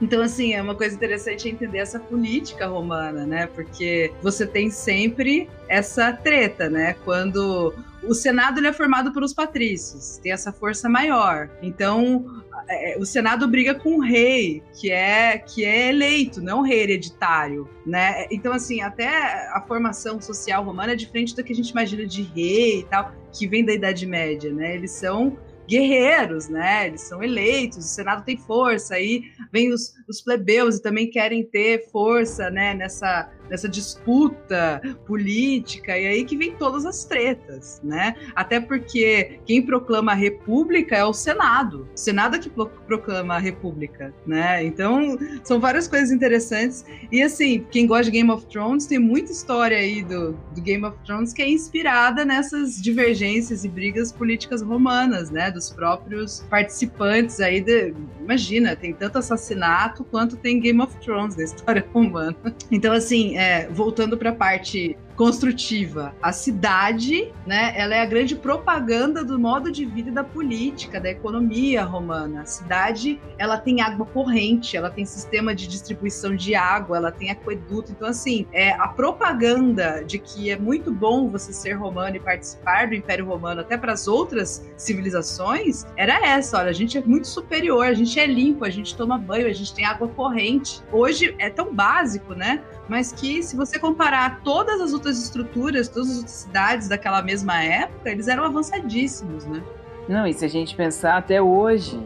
[0.00, 3.46] Então, assim, é uma coisa interessante entender essa política romana, né?
[3.46, 6.94] Porque você tem sempre essa treta, né?
[7.04, 11.48] Quando o Senado é formado pelos patrícios, tem essa força maior.
[11.62, 16.80] Então, é, o Senado briga com o rei, que é que é eleito, não rei
[16.80, 18.26] hereditário, né?
[18.30, 19.08] Então, assim, até
[19.52, 23.12] a formação social romana é diferente do que a gente imagina de rei e tal
[23.32, 24.74] que vem da Idade Média, né?
[24.74, 25.36] Eles são
[25.68, 26.86] guerreiros, né?
[26.86, 31.44] Eles são eleitos, o Senado tem força, aí vem os, os plebeus e também querem
[31.44, 32.72] ter força, né?
[32.74, 38.14] Nessa nessa disputa política, e aí que vem todas as tretas, né?
[38.34, 41.88] Até porque quem proclama a república é o Senado.
[41.94, 44.64] O Senado é que proclama a república, né?
[44.64, 46.84] Então, são várias coisas interessantes.
[47.10, 50.84] E assim, quem gosta de Game of Thrones, tem muita história aí do, do Game
[50.84, 55.50] of Thrones que é inspirada nessas divergências e brigas políticas romanas, né?
[55.50, 57.60] Dos próprios participantes aí.
[57.60, 62.36] De, imagina, tem tanto assassinato quanto tem Game of Thrones na história romana.
[62.70, 66.14] Então, assim, é, voltando para a parte construtiva.
[66.22, 71.00] A cidade, né, ela é a grande propaganda do modo de vida e da política,
[71.00, 72.42] da economia romana.
[72.42, 77.30] A cidade, ela tem água corrente, ela tem sistema de distribuição de água, ela tem
[77.30, 77.90] aqueduto.
[77.90, 82.88] Então, assim, é a propaganda de que é muito bom você ser romano e participar
[82.88, 87.26] do Império Romano até para as outras civilizações, era essa, olha, a gente é muito
[87.26, 90.80] superior, a gente é limpo, a gente toma banho, a gente tem água corrente.
[90.92, 92.62] Hoje é tão básico, né?
[92.88, 97.62] Mas que se você comparar todas as outras estruturas, todas as outras cidades daquela mesma
[97.62, 99.62] época, eles eram avançadíssimos, né?
[100.08, 102.00] Não, e se a gente pensar até hoje,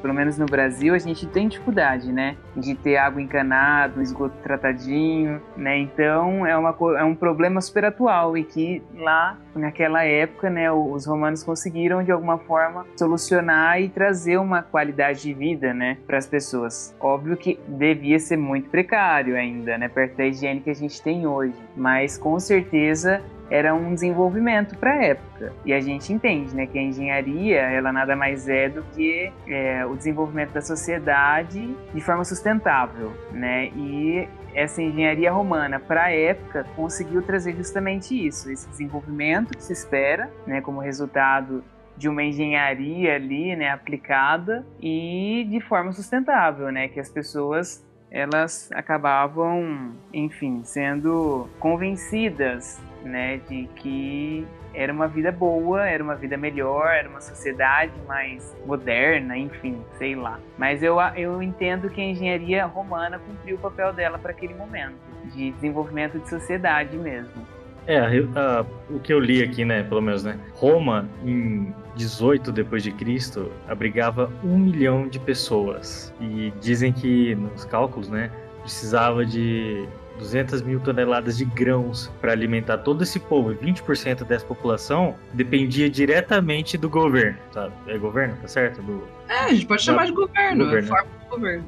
[0.00, 2.36] pelo menos no Brasil, a gente tem dificuldade, né?
[2.56, 5.78] De ter água encanada, esgoto tratadinho, né?
[5.78, 11.06] Então é, uma, é um problema super atual e que lá, naquela época, né, os
[11.06, 16.26] romanos conseguiram de alguma forma solucionar e trazer uma qualidade de vida, né, para as
[16.26, 16.94] pessoas.
[17.00, 21.26] Óbvio que devia ser muito precário ainda, né, perto da higiene que a gente tem
[21.26, 25.52] hoje, mas com certeza era um desenvolvimento para a época.
[25.64, 29.84] E a gente entende né, que a engenharia ela nada mais é do que é,
[29.86, 33.12] o desenvolvimento da sociedade de forma sustentável.
[33.30, 33.68] Né?
[33.76, 39.72] E essa engenharia romana para a época conseguiu trazer justamente isso, esse desenvolvimento que se
[39.72, 41.64] espera, né, como resultado
[41.96, 48.70] de uma engenharia ali, né, aplicada e de forma sustentável, né, que as pessoas elas
[48.72, 56.88] acabavam, enfim, sendo convencidas né, de que era uma vida boa, era uma vida melhor,
[56.88, 60.40] era uma sociedade mais moderna, enfim, sei lá.
[60.58, 64.96] Mas eu, eu entendo que a engenharia romana cumpriu o papel dela para aquele momento,
[65.32, 67.46] de desenvolvimento de sociedade mesmo.
[67.86, 72.82] É, a, o que eu li aqui, né, pelo menos, né, Roma em 18 depois
[72.82, 78.30] de Cristo abrigava um milhão de pessoas e dizem que nos cálculos, né,
[78.62, 79.86] precisava de
[80.18, 85.88] 200 mil toneladas de grãos para alimentar todo esse povo, e 20% dessa população dependia
[85.90, 87.72] diretamente do governo, sabe?
[87.86, 88.82] É governo, tá certo?
[88.82, 90.86] Do, é, a gente pode chamar de governo, governo.
[90.86, 91.64] é forma de governo.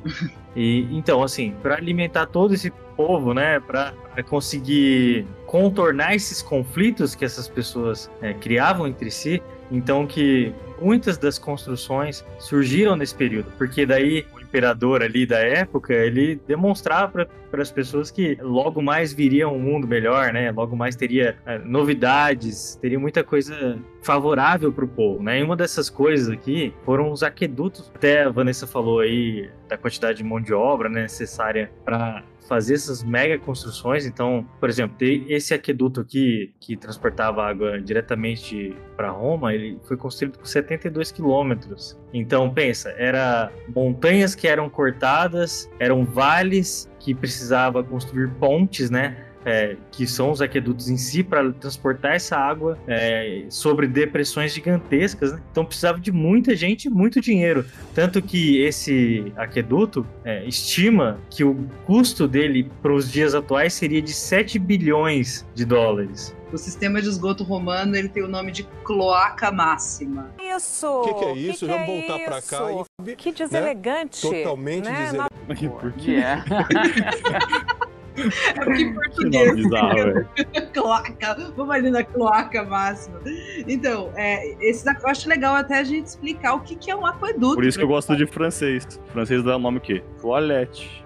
[0.55, 3.93] E então, assim, para alimentar todo esse povo, né, para
[4.27, 11.39] conseguir contornar esses conflitos que essas pessoas é, criavam entre si, então que muitas das
[11.39, 18.11] construções surgiram nesse período, porque daí imperador ali da época, ele demonstrava para as pessoas
[18.11, 20.51] que logo mais viria um mundo melhor, né?
[20.51, 25.40] Logo mais teria é, novidades, teria muita coisa favorável para o povo, né?
[25.40, 27.92] E uma dessas coisas aqui foram os aquedutos.
[27.95, 32.75] Até a Vanessa falou aí da quantidade de mão de obra né, necessária para fazer
[32.75, 34.07] essas mega construções.
[34.07, 40.39] Então, por exemplo, esse aqueduto aqui que transportava água diretamente para Roma, ele foi construído
[40.39, 41.99] por 72 quilômetros.
[42.13, 49.26] Então, pensa, era montanhas que eram cortadas, eram vales que precisava construir pontes, né?
[49.47, 55.33] É, que são os aquedutos em si, para transportar essa água é, sobre depressões gigantescas.
[55.33, 55.41] Né?
[55.53, 57.65] Então precisava de muita gente e muito dinheiro.
[57.95, 61.55] Tanto que esse aqueduto é, estima que o
[61.85, 66.35] custo dele para os dias atuais seria de 7 bilhões de dólares.
[66.53, 70.31] O sistema de esgoto romano ele tem o nome de cloaca máxima.
[70.41, 70.87] Isso!
[70.87, 71.67] O que, que, é isso?
[71.67, 72.85] Que Vamos que voltar é para cá.
[73.05, 74.29] E, que deselegante.
[74.29, 74.39] Né?
[74.39, 75.05] Totalmente né?
[75.05, 75.69] deselegante.
[75.81, 76.17] Por quê?
[78.16, 79.55] É porque em português.
[79.55, 80.26] bizarro,
[80.72, 81.37] cloaca.
[81.57, 83.20] Vamos ali na cloaca máxima.
[83.66, 87.07] Então, é, esse, eu acho legal até a gente explicar o que, que é um
[87.07, 87.55] aqueduto.
[87.55, 88.87] Por isso que eu gosto de francês.
[89.12, 90.02] francês dá o nome o quê?
[90.20, 91.05] Toilette.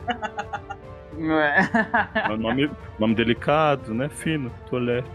[1.20, 4.08] É um nome, nome delicado, né?
[4.08, 5.08] Fino, toalete.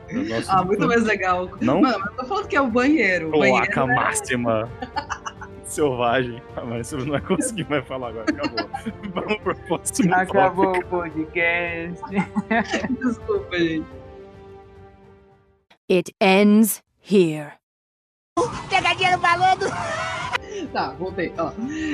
[0.47, 1.49] Ah, muito mais legal.
[1.59, 1.81] Não?
[1.81, 3.31] Mano, eu tô falando que é o banheiro.
[3.31, 4.69] Cloaca banheiro é máxima.
[5.75, 6.41] Selvagem.
[6.55, 8.25] Ah, mas você não vai conseguir mais falar agora.
[8.31, 8.69] Acabou.
[9.13, 10.85] Vamos pro próximo Acabou tópico.
[10.85, 12.03] o podcast.
[13.03, 13.87] Desculpa, gente.
[15.91, 17.51] It ends here.
[18.69, 19.55] Pegadinha no balão
[20.75, 21.31] Tá, voltei.
[21.37, 21.53] Ó,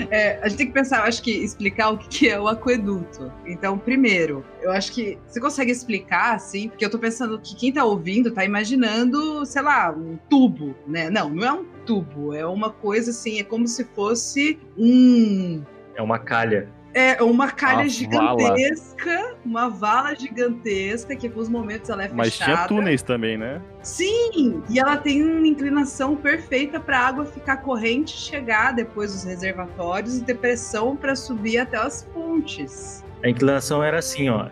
[0.09, 3.31] é, a gente tem que pensar, acho que explicar o que é o aqueduto.
[3.45, 7.71] Então, primeiro, eu acho que você consegue explicar, assim, porque eu tô pensando que quem
[7.71, 11.11] tá ouvindo tá imaginando, sei lá, um tubo, né?
[11.11, 15.61] Não, não é um tubo, é uma coisa assim, é como se fosse um.
[15.93, 16.67] É uma calha.
[16.93, 22.17] É uma calha Uma gigantesca, uma vala gigantesca, que em alguns momentos ela é fechada.
[22.17, 23.61] Mas tinha túneis também, né?
[23.81, 29.23] Sim, e ela tem uma inclinação perfeita para a água ficar corrente, chegar depois dos
[29.23, 33.03] reservatórios e ter pressão para subir até as fontes.
[33.23, 34.47] A inclinação era assim, ó.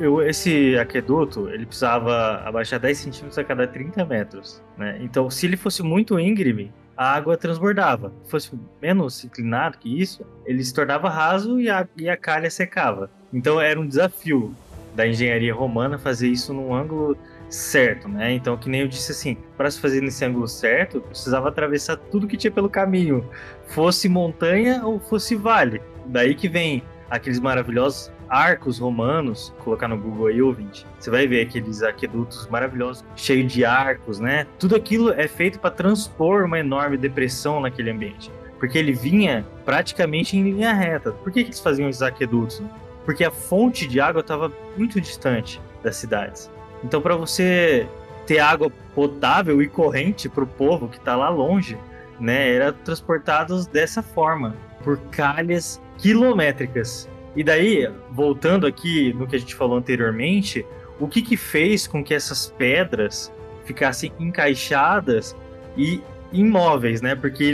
[0.00, 4.96] Eu- Esse aqueduto, ele precisava abaixar 10 centímetros a cada 30 metros, né?
[5.00, 8.12] Então, se ele fosse muito íngreme, a água transbordava.
[8.24, 12.50] Se fosse menos inclinado que isso, ele se tornava raso e a, e a calha
[12.50, 13.10] secava.
[13.32, 14.54] Então, era um desafio
[14.94, 17.16] da engenharia romana fazer isso num ângulo
[17.50, 18.32] certo, né?
[18.32, 22.26] Então, que nem eu disse assim, para se fazer nesse ângulo certo, precisava atravessar tudo
[22.26, 23.28] que tinha pelo caminho,
[23.68, 25.80] fosse montanha ou fosse vale.
[26.06, 31.42] Daí que vem aqueles maravilhosos arcos romanos, colocar no Google aí, ouvinte, você vai ver
[31.42, 34.46] aqueles aquedutos maravilhosos, cheios de arcos, né?
[34.58, 40.36] Tudo aquilo é feito para transpor uma enorme depressão naquele ambiente, porque ele vinha praticamente
[40.36, 41.12] em linha reta.
[41.12, 42.62] Por que, que eles faziam esses aquedutos?
[43.04, 46.50] Porque a fonte de água estava muito distante das cidades.
[46.82, 47.88] Então, para você
[48.26, 51.78] ter água potável e corrente para o povo que está lá longe,
[52.18, 57.08] né, era transportados dessa forma, por calhas quilométricas.
[57.36, 60.64] E daí, voltando aqui no que a gente falou anteriormente,
[60.98, 63.30] o que que fez com que essas pedras
[63.66, 65.36] ficassem encaixadas
[65.76, 66.00] e
[66.32, 67.14] imóveis, né?
[67.14, 67.44] Porque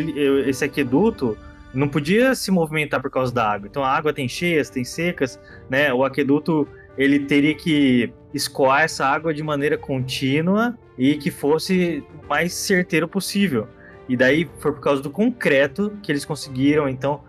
[0.47, 1.37] esse aqueduto
[1.75, 3.67] não podia se movimentar por causa da água.
[3.67, 5.93] Então a água tem cheias, tem secas, né?
[5.93, 12.29] O aqueduto ele teria que escoar essa água de maneira contínua e que fosse o
[12.29, 13.67] mais certeiro possível.
[14.09, 17.21] E daí foi por causa do concreto que eles conseguiram então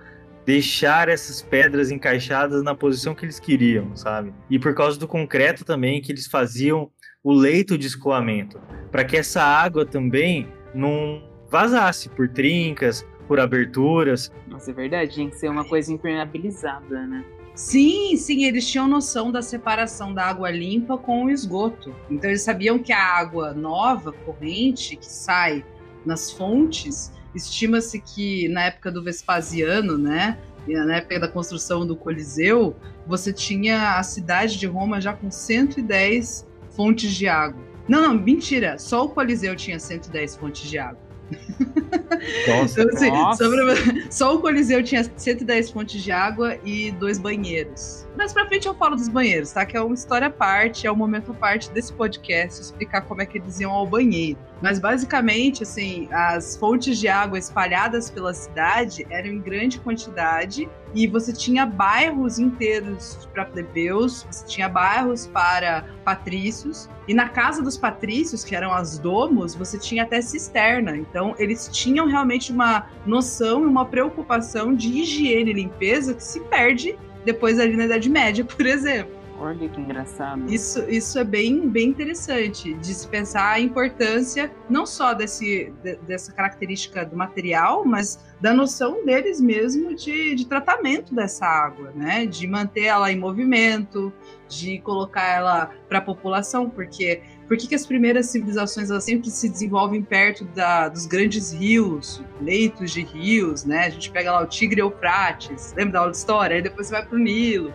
[0.45, 4.33] deixar essas pedras encaixadas na posição que eles queriam, sabe?
[4.49, 6.91] E por causa do concreto também que eles faziam
[7.23, 8.59] o leito de escoamento,
[8.91, 14.31] para que essa água também não vazasse por trincas, por aberturas.
[14.47, 17.23] Nossa, é verdade, tinha que ser uma coisa impermeabilizada, né?
[17.55, 21.95] Sim, sim, eles tinham noção da separação da água limpa com o esgoto.
[22.09, 25.63] Então eles sabiam que a água nova, corrente, que sai
[26.03, 32.75] nas fontes, estima-se que na época do Vespasiano, né, na época da construção do Coliseu,
[33.05, 37.61] você tinha a cidade de Roma já com 110 fontes de água.
[37.87, 41.01] Não, não, mentira, só o Coliseu tinha 110 fontes de água.
[42.47, 43.43] Nossa, Então, assim, Nossa.
[43.43, 48.02] só, pra- só o Coliseu tinha 110 fontes de água e dois banheiros.
[48.15, 49.65] Mais pra frente eu falo dos banheiros, tá?
[49.65, 53.21] Que é uma história à parte, é um momento à parte desse podcast explicar como
[53.21, 54.37] é que eles iam ao banheiro.
[54.61, 61.07] Mas basicamente, assim, as fontes de água espalhadas pela cidade eram em grande quantidade e
[61.07, 67.77] você tinha bairros inteiros para plebeus, você tinha bairros para patrícios, e na casa dos
[67.77, 70.95] patrícios, que eram as domos, você tinha até cisterna.
[70.95, 76.39] Então, eles tinham realmente uma noção e uma preocupação de higiene e limpeza que se
[76.41, 79.23] perde depois ali na Idade Média, por exemplo.
[79.39, 80.45] Olha que engraçado.
[80.47, 85.95] Isso, isso é bem, bem interessante de se pensar a importância não só desse, de,
[85.97, 92.25] dessa característica do material, mas da noção deles mesmo de, de tratamento dessa água, né?
[92.25, 94.13] De manter ela em movimento,
[94.47, 97.21] de colocar ela para a população, porque
[97.53, 102.19] por que, que, as primeiras civilizações elas sempre se desenvolvem perto da, dos grandes rios,
[102.41, 103.85] leitos de rios, né?
[103.85, 106.55] A gente pega lá o Tigre Eufrates, lembra da aula de história?
[106.55, 107.71] Aí depois você vai para o Nilo.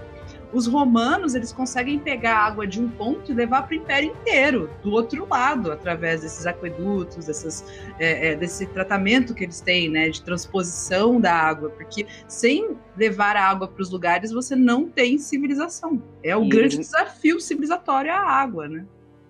[0.52, 4.10] Os romanos eles conseguem pegar a água de um ponto e levar para o império
[4.10, 7.64] inteiro, do outro lado, através desses aquedutos, dessas,
[8.00, 13.36] é, é, desse tratamento que eles têm, né, de transposição da água, porque sem levar
[13.36, 16.02] a água para os lugares você não tem civilização.
[16.20, 16.90] É o e grande eles...
[16.90, 18.84] desafio civilizatório a água, né?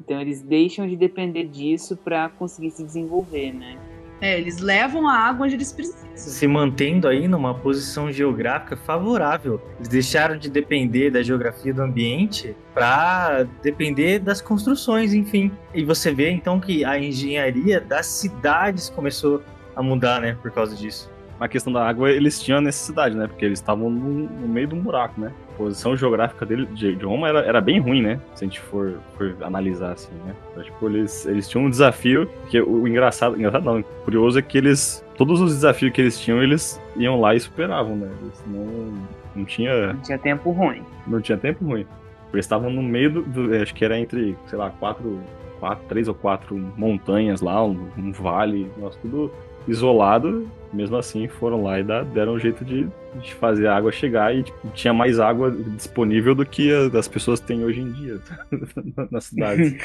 [0.09, 3.77] Então eles deixam de depender disso para conseguir se desenvolver, né?
[4.23, 6.09] É, eles levam a água onde eles precisam.
[6.14, 9.61] Se mantendo aí numa posição geográfica favorável.
[9.77, 15.53] Eles deixaram de depender da geografia do ambiente para depender das construções, enfim.
[15.75, 19.42] E você vê então que a engenharia das cidades começou
[19.77, 21.11] a mudar, né, por causa disso.
[21.38, 23.27] A questão da água, eles tinham necessidade, né?
[23.27, 25.33] Porque eles estavam no, no meio de um buraco, né?
[25.59, 28.21] Posição geográfica dele, de, de Roma era, era bem ruim, né?
[28.35, 30.35] Se a gente for, for analisar assim, né?
[30.53, 34.42] Então, tipo, eles, eles tinham um desafio que o, o engraçado, engraçado não, curioso é
[34.42, 38.09] que eles, todos os desafios que eles tinham, eles iam lá e superavam, né?
[38.23, 38.94] Eles não,
[39.35, 39.92] não tinha...
[39.92, 40.83] Não tinha tempo ruim.
[41.07, 41.85] Não tinha tempo ruim.
[42.33, 45.21] Eles estavam no meio do, do acho que era entre, sei lá, quatro,
[45.59, 49.33] quatro, três ou quatro montanhas lá, um, um vale, nossa, tudo
[49.66, 52.87] isolado, mesmo assim foram lá e deram um jeito de,
[53.20, 57.40] de fazer a água chegar e tipo, tinha mais água disponível do que as pessoas
[57.40, 58.20] têm hoje em dia
[59.11, 59.78] na cidade.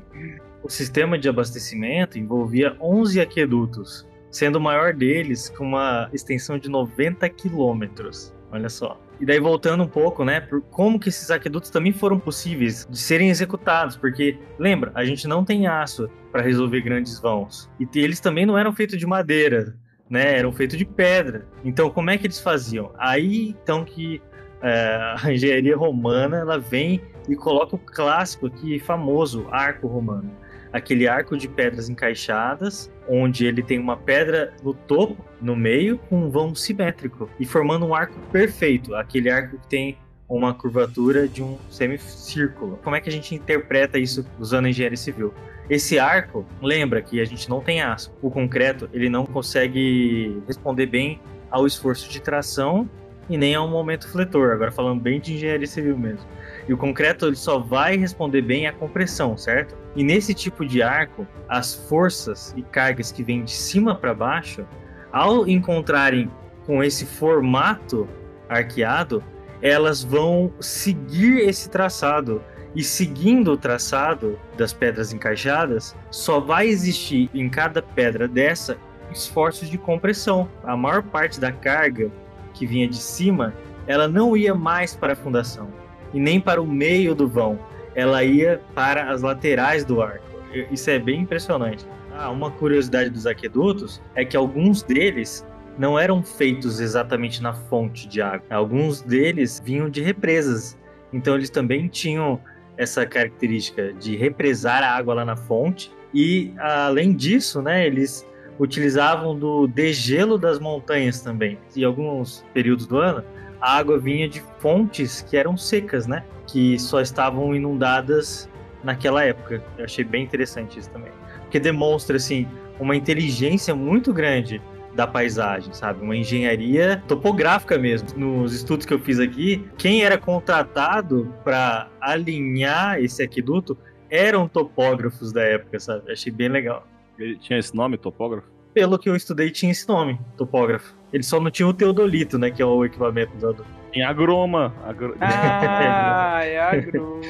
[0.62, 6.68] o sistema de abastecimento envolvia 11 aquedutos, sendo o maior deles com uma extensão de
[6.68, 8.34] 90 quilômetros.
[8.50, 9.00] Olha só.
[9.18, 12.98] E daí voltando um pouco, né, por como que esses aquedutos também foram possíveis de
[12.98, 17.70] serem executados, porque lembra, a gente não tem aço para resolver grandes vãos.
[17.80, 19.74] E eles também não eram feitos de madeira,
[20.08, 21.46] né, eram feitos de pedra.
[21.64, 22.92] Então, como é que eles faziam?
[22.98, 24.22] Aí então que
[24.62, 30.30] é, a engenharia romana ela vem e coloca o clássico aqui famoso arco romano
[30.76, 36.24] aquele arco de pedras encaixadas, onde ele tem uma pedra no topo, no meio, com
[36.24, 41.42] um vão simétrico e formando um arco perfeito, aquele arco que tem uma curvatura de
[41.42, 42.78] um semicírculo.
[42.82, 45.32] Como é que a gente interpreta isso usando a engenharia civil?
[45.68, 48.12] Esse arco, lembra que a gente não tem aço.
[48.22, 52.88] O concreto, ele não consegue responder bem ao esforço de tração
[53.28, 54.52] e nem ao momento fletor.
[54.52, 56.26] Agora falando bem de engenharia civil mesmo.
[56.68, 59.76] E o concreto ele só vai responder bem à compressão, certo?
[59.94, 64.64] E nesse tipo de arco, as forças e cargas que vêm de cima para baixo,
[65.12, 66.30] ao encontrarem
[66.64, 68.08] com esse formato
[68.48, 69.22] arqueado,
[69.62, 72.42] elas vão seguir esse traçado.
[72.76, 78.76] E seguindo o traçado das pedras encaixadas, só vai existir em cada pedra dessa
[79.10, 80.46] esforços de compressão.
[80.62, 82.10] A maior parte da carga
[82.52, 83.54] que vinha de cima,
[83.86, 85.68] ela não ia mais para a fundação
[86.12, 87.58] e nem para o meio do vão.
[87.94, 90.26] Ela ia para as laterais do arco.
[90.70, 91.86] Isso é bem impressionante.
[92.14, 95.46] Ah, uma curiosidade dos aquedutos é que alguns deles
[95.78, 98.46] não eram feitos exatamente na fonte de água.
[98.50, 100.76] Alguns deles vinham de represas.
[101.10, 102.38] Então eles também tinham
[102.76, 105.90] essa característica de represar a água lá na fonte.
[106.12, 108.26] E além disso, né, eles
[108.58, 111.58] utilizavam do degelo das montanhas também.
[111.76, 113.22] Em alguns períodos do ano,
[113.60, 116.24] a água vinha de fontes que eram secas, né?
[116.46, 118.48] Que só estavam inundadas
[118.82, 119.62] naquela época.
[119.76, 121.12] Eu achei bem interessante isso também.
[121.42, 122.46] Porque demonstra, assim,
[122.78, 124.60] uma inteligência muito grande
[124.96, 126.02] da paisagem, sabe?
[126.02, 128.08] Uma engenharia topográfica mesmo.
[128.16, 133.76] Nos estudos que eu fiz aqui, quem era contratado para alinhar esse aqueduto
[134.10, 136.10] eram topógrafos da época, sabe?
[136.10, 136.86] Achei bem legal.
[137.18, 138.48] Ele tinha esse nome, topógrafo?
[138.72, 140.96] Pelo que eu estudei, tinha esse nome, topógrafo.
[141.12, 142.50] Ele só não tinha o teodolito, né?
[142.50, 143.64] Que é o equipamento do.
[143.92, 144.74] Tem agroma.
[144.84, 145.16] Agro...
[145.20, 147.20] Ah, é agroma.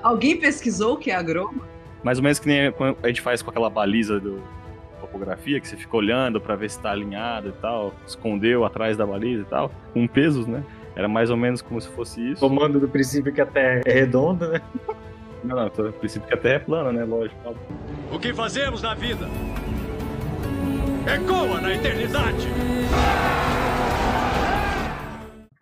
[0.03, 1.72] Alguém pesquisou o que é agroma?
[2.03, 4.43] Mais ou menos que nem a gente faz com aquela baliza do
[5.01, 9.07] topografia, que você fica olhando para ver se tá alinhado e tal, escondeu atrás da
[9.07, 10.63] baliza e tal, com pesos, né?
[10.95, 12.41] Era mais ou menos como se fosse isso.
[12.41, 14.61] Tomando do princípio que a Terra é redonda, né?
[15.45, 17.05] Não, não, do princípio que a Terra é plana, né?
[17.05, 17.37] Lógico.
[18.13, 19.29] O que fazemos na vida?
[21.05, 22.47] Ecoa na eternidade!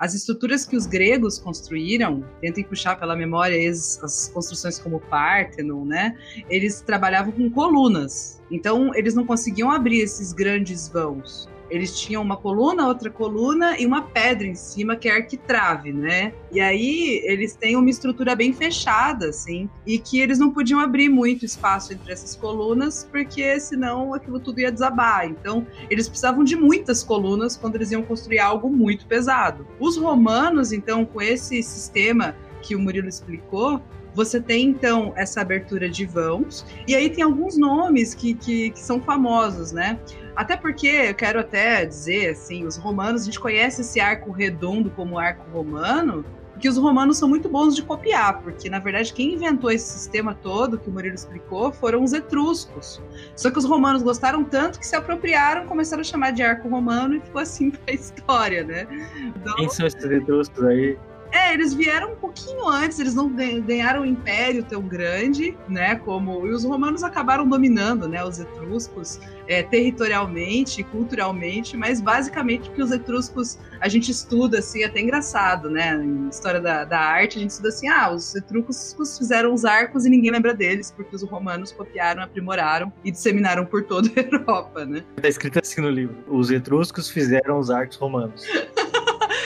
[0.01, 5.85] As estruturas que os gregos construíram, tentem puxar pela memória as construções como o Parthenon,
[5.85, 6.17] né?
[6.49, 8.41] Eles trabalhavam com colunas.
[8.51, 11.47] Então, eles não conseguiam abrir esses grandes vãos.
[11.71, 16.33] Eles tinham uma coluna, outra coluna e uma pedra em cima que é arquitrave, né?
[16.53, 21.09] E aí eles têm uma estrutura bem fechada, assim, e que eles não podiam abrir
[21.09, 25.27] muito espaço entre essas colunas, porque senão aquilo tudo ia desabar.
[25.27, 29.67] Então, eles precisavam de muitas colunas quando eles iam construir algo muito pesado.
[29.79, 33.81] Os romanos, então, com esse sistema que o Murilo explicou,
[34.25, 38.81] você tem então essa abertura de vãos, e aí tem alguns nomes que, que, que,
[38.81, 39.99] são famosos, né?
[40.37, 44.91] Até porque eu quero até dizer assim, os romanos, a gente conhece esse arco redondo
[44.91, 49.33] como arco romano, porque os romanos são muito bons de copiar, porque na verdade quem
[49.33, 53.03] inventou esse sistema todo que o Murilo explicou foram os etruscos.
[53.35, 57.17] Só que os romanos gostaram tanto que se apropriaram, começaram a chamar de arco romano
[57.17, 58.87] e ficou assim pra história, né?
[59.35, 59.57] Então...
[59.57, 60.99] Quem são esses etruscos aí?
[61.33, 65.95] É, eles vieram um pouquinho antes, eles não ganharam um império tão grande, né?
[65.97, 68.25] Como e os romanos acabaram dominando, né?
[68.25, 74.87] Os etruscos é, territorialmente, culturalmente, mas basicamente porque os etruscos a gente estuda assim, é
[74.87, 75.95] até engraçado, né?
[75.95, 80.05] Em história da, da arte a gente estuda assim, ah, os etruscos fizeram os arcos
[80.05, 84.85] e ninguém lembra deles porque os romanos copiaram, aprimoraram e disseminaram por toda a Europa,
[84.85, 85.05] né?
[85.21, 88.45] Tá escrito assim no livro: os etruscos fizeram os arcos romanos.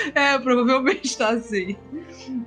[0.14, 1.76] É, provavelmente tá assim.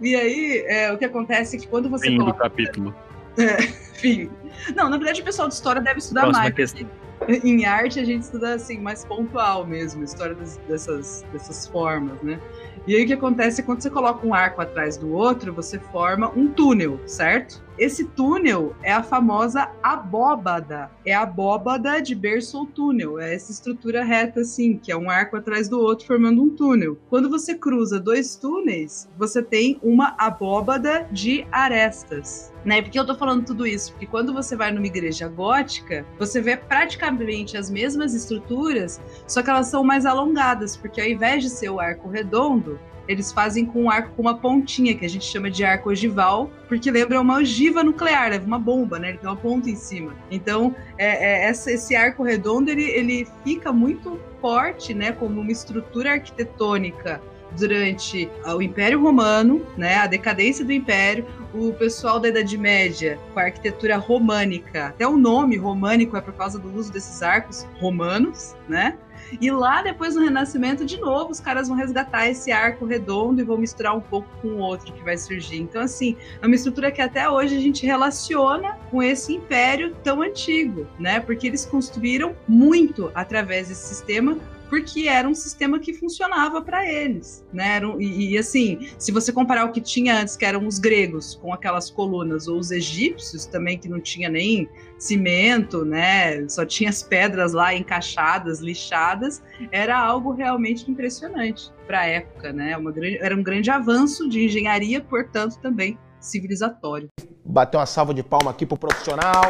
[0.01, 2.07] E aí, é, o que acontece é que quando você.
[2.07, 2.37] Fim coloca...
[2.37, 2.95] do capítulo.
[3.39, 4.31] É, fim.
[4.75, 6.55] Não, na verdade, o pessoal de história deve estudar Próxima mais.
[6.55, 6.89] Questão.
[7.27, 12.39] Em arte, a gente estuda assim, mais pontual mesmo, história das, dessas, dessas formas, né?
[12.87, 15.77] E aí o que acontece é quando você coloca um arco atrás do outro, você
[15.77, 17.61] forma um túnel, certo?
[17.77, 20.89] Esse túnel é a famosa abóbada.
[21.05, 23.19] É a abóbada de berço ou túnel.
[23.19, 26.97] É essa estrutura reta, assim, que é um arco atrás do outro formando um túnel.
[27.07, 32.51] Quando você cruza dois túneis, você tem uma abóbada de arestas.
[32.65, 32.81] Né?
[32.81, 33.91] Por que eu tô falando tudo isso?
[33.91, 39.49] Porque quando você vai numa igreja gótica, você vê praticamente as mesmas estruturas, só que
[39.49, 43.83] elas são mais alongadas, porque ao invés de ser o arco redondo, eles fazem com
[43.83, 47.37] um arco com uma pontinha, que a gente chama de arco ogival, porque lembra uma
[47.37, 49.09] ogiva nuclear, leva uma bomba, né?
[49.09, 50.13] Ele tem uma ponta em cima.
[50.29, 55.11] Então, é, é, esse arco redondo, ele, ele fica muito forte, né?
[55.11, 57.21] Como uma estrutura arquitetônica
[57.57, 63.39] durante o Império Romano, né, a decadência do Império, o pessoal da Idade Média com
[63.39, 64.87] a arquitetura românica.
[64.87, 68.97] Até o nome românico é por causa do uso desses arcos romanos, né?
[69.39, 73.43] E lá, depois no Renascimento, de novo, os caras vão resgatar esse arco redondo e
[73.43, 75.57] vão misturar um pouco com o outro que vai surgir.
[75.57, 80.21] Então, assim, é uma estrutura que até hoje a gente relaciona com esse império tão
[80.21, 81.19] antigo, né?
[81.19, 84.37] Porque eles construíram muito através desse sistema
[84.69, 87.79] porque era um sistema que funcionava para eles, né?
[87.99, 91.53] E, e, assim, se você comparar o que tinha antes, que eram os gregos com
[91.53, 96.47] aquelas colunas, ou os egípcios também que não tinha nem cimento, né?
[96.49, 99.41] Só tinha as pedras lá encaixadas, lixadas,
[99.71, 102.75] era algo realmente impressionante para a época, né?
[102.77, 107.09] Uma grande, era um grande avanço de engenharia, portanto também civilizatório.
[107.45, 109.43] Bateu uma salva de palma aqui pro profissional.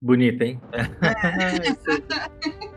[0.00, 0.60] Bonita, hein?
[0.72, 2.66] É.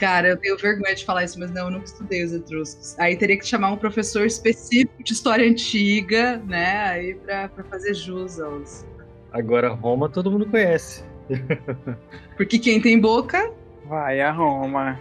[0.00, 2.98] Cara, eu tenho vergonha de falar isso, mas não, eu nunca estudei os etruscos.
[2.98, 6.88] Aí teria que chamar um professor específico de história antiga, né?
[6.88, 8.86] Aí pra, pra fazer jus aos.
[9.30, 11.04] Agora, Roma todo mundo conhece.
[12.34, 13.52] Porque quem tem boca.
[13.84, 14.98] Vai a Roma.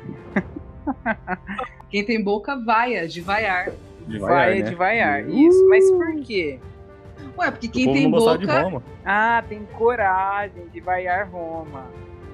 [1.90, 3.72] Quem tem boca, vaia, de vaiar.
[4.06, 4.70] De vaiar, vaia, né?
[4.70, 5.24] de vaiar.
[5.24, 5.30] Uh!
[5.30, 6.60] Isso, mas por quê?
[7.38, 8.84] Ué, porque quem tem boca.
[9.06, 11.86] Ah, tem coragem de vaiar Roma.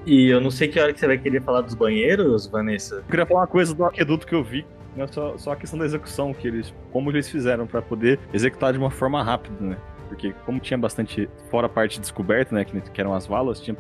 [0.06, 2.96] E eu não sei que hora que você vai querer falar dos banheiros, Vanessa.
[2.96, 4.66] Eu queria falar uma coisa do aqueduto que eu vi.
[5.12, 6.74] Só, só a questão da execução, que eles.
[6.92, 9.78] Como eles fizeram para poder executar de uma forma rápida, né?
[10.08, 13.76] Porque como tinha bastante, fora a parte descoberta, né, que, que eram as valas, tinha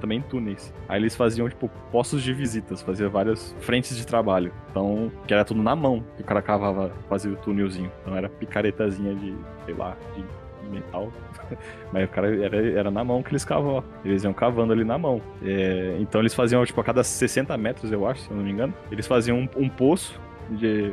[0.00, 0.74] também túneis.
[0.88, 4.52] Aí eles faziam, tipo, postos de visitas, faziam várias frentes de trabalho.
[4.70, 7.90] Então, que era tudo na mão, que o cara cavava, fazia o túnelzinho.
[8.02, 10.24] Então era picaretazinha de, sei lá, de
[10.68, 11.12] metal.
[11.92, 13.84] Mas o cara era, era na mão que eles cavavam.
[14.04, 15.20] Eles iam cavando ali na mão.
[15.42, 18.50] É, então eles faziam, tipo, a cada 60 metros, eu acho, se eu não me
[18.50, 20.92] engano, eles faziam um, um poço de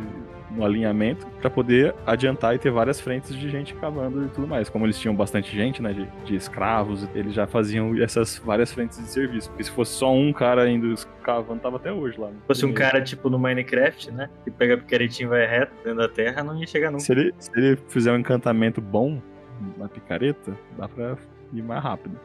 [0.58, 4.70] um alinhamento para poder adiantar e ter várias frentes de gente cavando e tudo mais.
[4.70, 8.98] Como eles tinham bastante gente, né, de, de escravos, eles já faziam essas várias frentes
[8.98, 9.50] de serviço.
[9.50, 12.28] Porque se fosse só um cara indo cavando, tava até hoje lá.
[12.28, 12.36] Né?
[12.42, 16.00] Se fosse um cara tipo no Minecraft, né, que pega picaretinho e vai reto dentro
[16.00, 17.04] da terra, não ia chegar nunca.
[17.04, 19.22] Se ele, se ele fizer um encantamento bom,
[19.78, 21.18] na picareta, dá pra
[21.54, 22.20] ir mais rápido.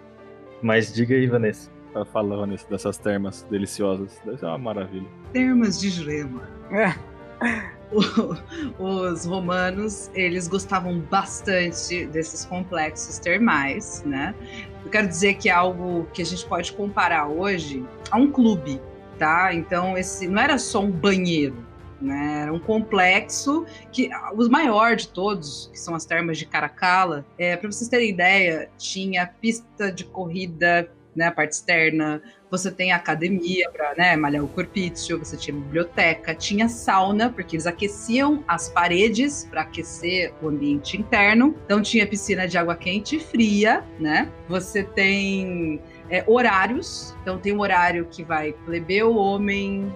[0.63, 1.71] Mas diga aí, Vanessa.
[1.93, 4.21] Tá falando Vanessa, dessas termas deliciosas.
[4.25, 5.09] Deve ser uma maravilha.
[5.33, 6.43] Termas de Jurema.
[8.79, 14.35] Os romanos, eles gostavam bastante desses complexos termais, né?
[14.85, 18.81] Eu quero dizer que é algo que a gente pode comparar hoje a um clube
[19.21, 19.55] tá?
[19.55, 21.55] Então esse não era só um banheiro,
[22.01, 22.43] né?
[22.43, 27.57] Era um complexo que os maior de todos, que são as termas de Caracala, é,
[27.57, 33.71] para vocês terem ideia, tinha pista de corrida, né, a parte externa, você tem academia
[33.71, 39.47] para né, malhar o corpício, você tinha biblioteca, tinha sauna, porque eles aqueciam as paredes
[39.51, 41.57] para aquecer o ambiente interno.
[41.65, 44.31] Então tinha piscina de água quente e fria, né?
[44.49, 49.93] Você tem é, horários, então tem um horário que vai plebeu homem,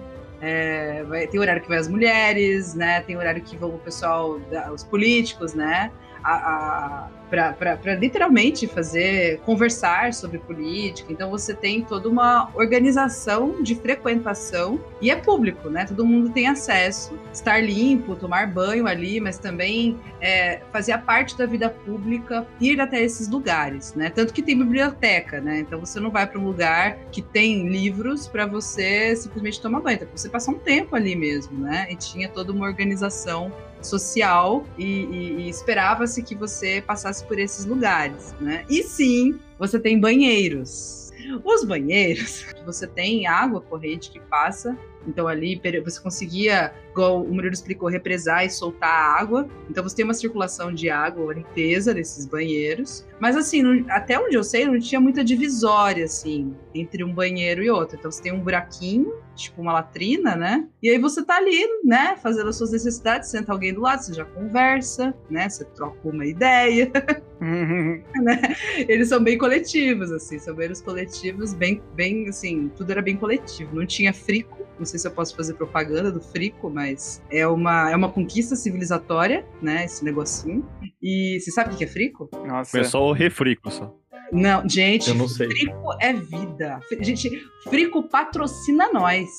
[0.47, 3.01] é, vai, tem horário que vai as mulheres, né?
[3.01, 5.91] Tem horário que vão o pessoal, da, os políticos, né?
[6.23, 11.11] A, para literalmente fazer conversar sobre política.
[11.11, 15.85] Então você tem toda uma organização de frequentação e é público, né?
[15.85, 21.45] Todo mundo tem acesso, estar limpo, tomar banho ali, mas também é, fazia parte da
[21.45, 24.09] vida pública ir até esses lugares, né?
[24.09, 25.59] Tanto que tem biblioteca, né?
[25.59, 29.95] Então você não vai para um lugar que tem livros para você simplesmente tomar banho,
[29.95, 31.87] então você passar um tempo ali mesmo, né?
[31.89, 33.51] E tinha toda uma organização
[33.85, 38.65] social e, e, e esperava-se que você passasse por esses lugares, né?
[38.69, 41.11] E sim, você tem banheiros.
[41.43, 44.77] Os banheiros, você tem água corrente que passa,
[45.07, 49.47] então ali você conseguia igual o Murilo explicou, represar e soltar a água.
[49.69, 53.05] Então você tem uma circulação de água, limpeza desses banheiros.
[53.19, 57.61] Mas assim, não, até onde eu sei, não tinha muita divisória, assim, entre um banheiro
[57.61, 57.97] e outro.
[57.97, 60.65] Então você tem um buraquinho, tipo uma latrina, né?
[60.81, 64.13] E aí você tá ali, né, fazendo as suas necessidades, senta alguém do lado, você
[64.13, 65.49] já conversa, né?
[65.49, 66.89] Você troca uma ideia.
[67.41, 68.01] Uhum.
[68.23, 68.39] né?
[68.87, 73.75] Eles são bem coletivos, assim, são banheiros coletivos, bem, bem, assim, tudo era bem coletivo.
[73.75, 77.47] Não tinha frico, não sei se eu posso fazer propaganda do frico, mas mas é
[77.47, 79.85] uma, é uma conquista civilizatória, né?
[79.85, 80.63] Esse negocinho.
[81.01, 82.29] E você sabe o que é frico?
[82.45, 82.79] Nossa.
[82.79, 83.93] É só o refrico, só.
[84.31, 85.47] Não, gente, Eu não sei.
[85.47, 86.79] Frico é vida.
[86.99, 87.29] Gente,
[87.69, 89.29] Frico patrocina nós.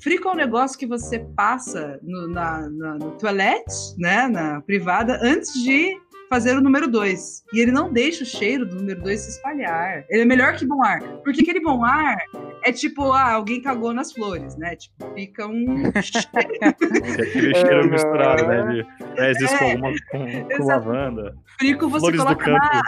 [0.00, 5.18] Frico é um negócio que você passa no, na, na, no toilette, né, na privada,
[5.22, 5.96] antes de
[6.28, 7.44] fazer o número 2.
[7.52, 10.04] E ele não deixa o cheiro do número 2 se espalhar.
[10.08, 11.00] Ele é melhor que bom ar.
[11.24, 12.18] Porque aquele bom ar
[12.64, 14.76] é tipo, ah, alguém cagou nas flores, né?
[14.76, 18.62] Tipo, fica um aquele cheiro misturado, né?
[18.64, 21.36] De fezes é, com, alguma, com, com lavanda.
[21.58, 22.82] Frico você flores coloca na...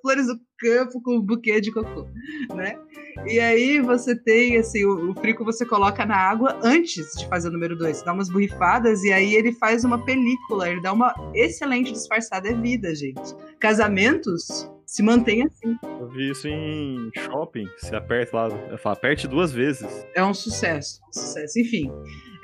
[0.00, 2.06] flores do campo com um buquê de cocô,
[2.54, 2.78] né?
[3.26, 7.48] E aí você tem, assim, o, o frico você coloca na água antes de fazer
[7.48, 8.02] o número 2.
[8.02, 12.48] Dá umas borrifadas e aí ele faz uma película, ele dá uma excelente disfarçada.
[12.48, 13.34] É vida, gente.
[13.60, 15.76] Casamentos se mantém assim.
[16.00, 17.66] Eu vi isso em shopping.
[17.78, 20.06] Você aperta lá, eu falo, aperte duas vezes.
[20.14, 21.58] É um sucesso, um sucesso.
[21.58, 21.90] Enfim.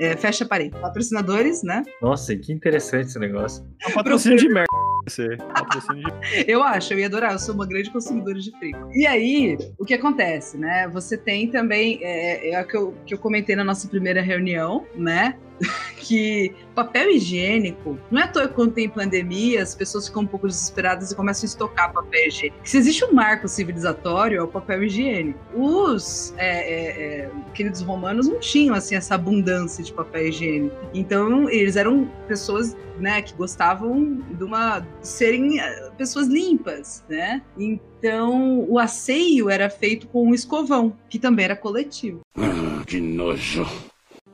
[0.01, 0.79] É, fecha parede.
[0.81, 1.83] Patrocinadores, né?
[2.01, 3.67] Nossa, que interessante esse negócio.
[3.83, 4.68] É um patrocínio de merda.
[6.47, 8.91] eu acho, eu ia adorar, eu sou uma grande consumidora de frico.
[8.93, 10.89] E aí, o que acontece, né?
[10.89, 14.87] Você tem também, é, é o que eu, que eu comentei na nossa primeira reunião,
[14.95, 15.37] né?
[15.97, 20.47] que papel higiênico, não é à toa quando tem pandemia, as pessoas ficam um pouco
[20.47, 22.59] desesperadas e começam a estocar papel higiênico.
[22.65, 25.39] Se existe um marco civilizatório, é o papel higiênico.
[25.55, 30.77] Os é, é, é, queridos romanos não tinham assim essa abundância de papel higiênico.
[30.95, 37.43] Então, eles eram pessoas né, que gostavam de uma serem eh, pessoas limpas, né?
[37.57, 42.21] Então, o asseio era feito com um escovão, que também era coletivo.
[42.37, 43.67] Ah, que nojo.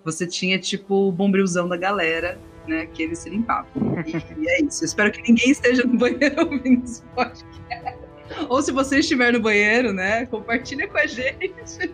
[0.05, 2.39] Você tinha tipo o bombrilzão da galera,
[2.69, 3.67] né, que eles se limpavam.
[4.07, 4.85] E, e é isso.
[4.85, 7.99] Eu espero que ninguém esteja no banheiro ouvindo esse podcast.
[8.49, 10.27] Ou se você estiver no banheiro, né?
[10.27, 11.91] Compartilha com a gente.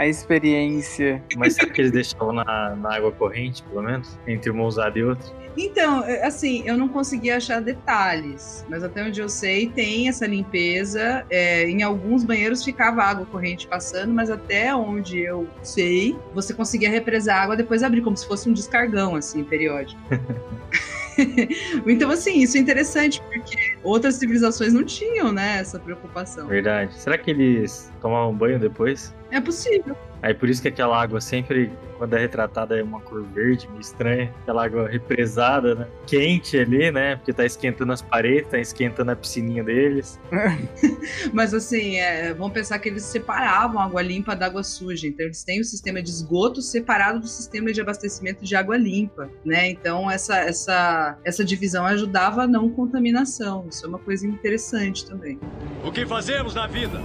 [0.00, 1.22] A experiência.
[1.36, 4.18] Mas será que eles deixavam na, na água corrente, pelo menos?
[4.26, 5.30] Entre uma usada e outra?
[5.54, 10.26] Então, é, assim, eu não consegui achar detalhes, mas até onde eu sei, tem essa
[10.26, 11.26] limpeza.
[11.28, 16.88] É, em alguns banheiros ficava água corrente passando, mas até onde eu sei, você conseguia
[16.88, 20.00] represar água depois abrir, como se fosse um descargão, assim, periódico.
[21.86, 26.46] então, assim, isso é interessante, porque outras civilizações não tinham, né, essa preocupação.
[26.46, 26.98] Verdade.
[26.98, 29.14] Será que eles tomavam banho depois?
[29.30, 29.96] É possível.
[30.22, 33.80] Aí por isso que aquela água sempre, quando é retratada, é uma cor verde, meio
[33.80, 34.32] estranha.
[34.42, 35.86] Aquela água represada, né?
[36.06, 37.16] Quente ali, né?
[37.16, 40.20] Porque tá esquentando as paredes, tá esquentando a piscininha deles.
[41.32, 45.06] Mas assim, é, vamos pensar que eles separavam água limpa da água suja.
[45.06, 49.30] Então eles têm o sistema de esgoto separado do sistema de abastecimento de água limpa,
[49.44, 49.70] né?
[49.70, 53.66] Então essa, essa, essa divisão ajudava a não contaminação.
[53.70, 55.38] Isso é uma coisa interessante também.
[55.84, 57.00] O que fazemos na vida?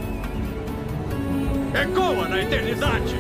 [1.76, 3.14] Ecoa na eternidade!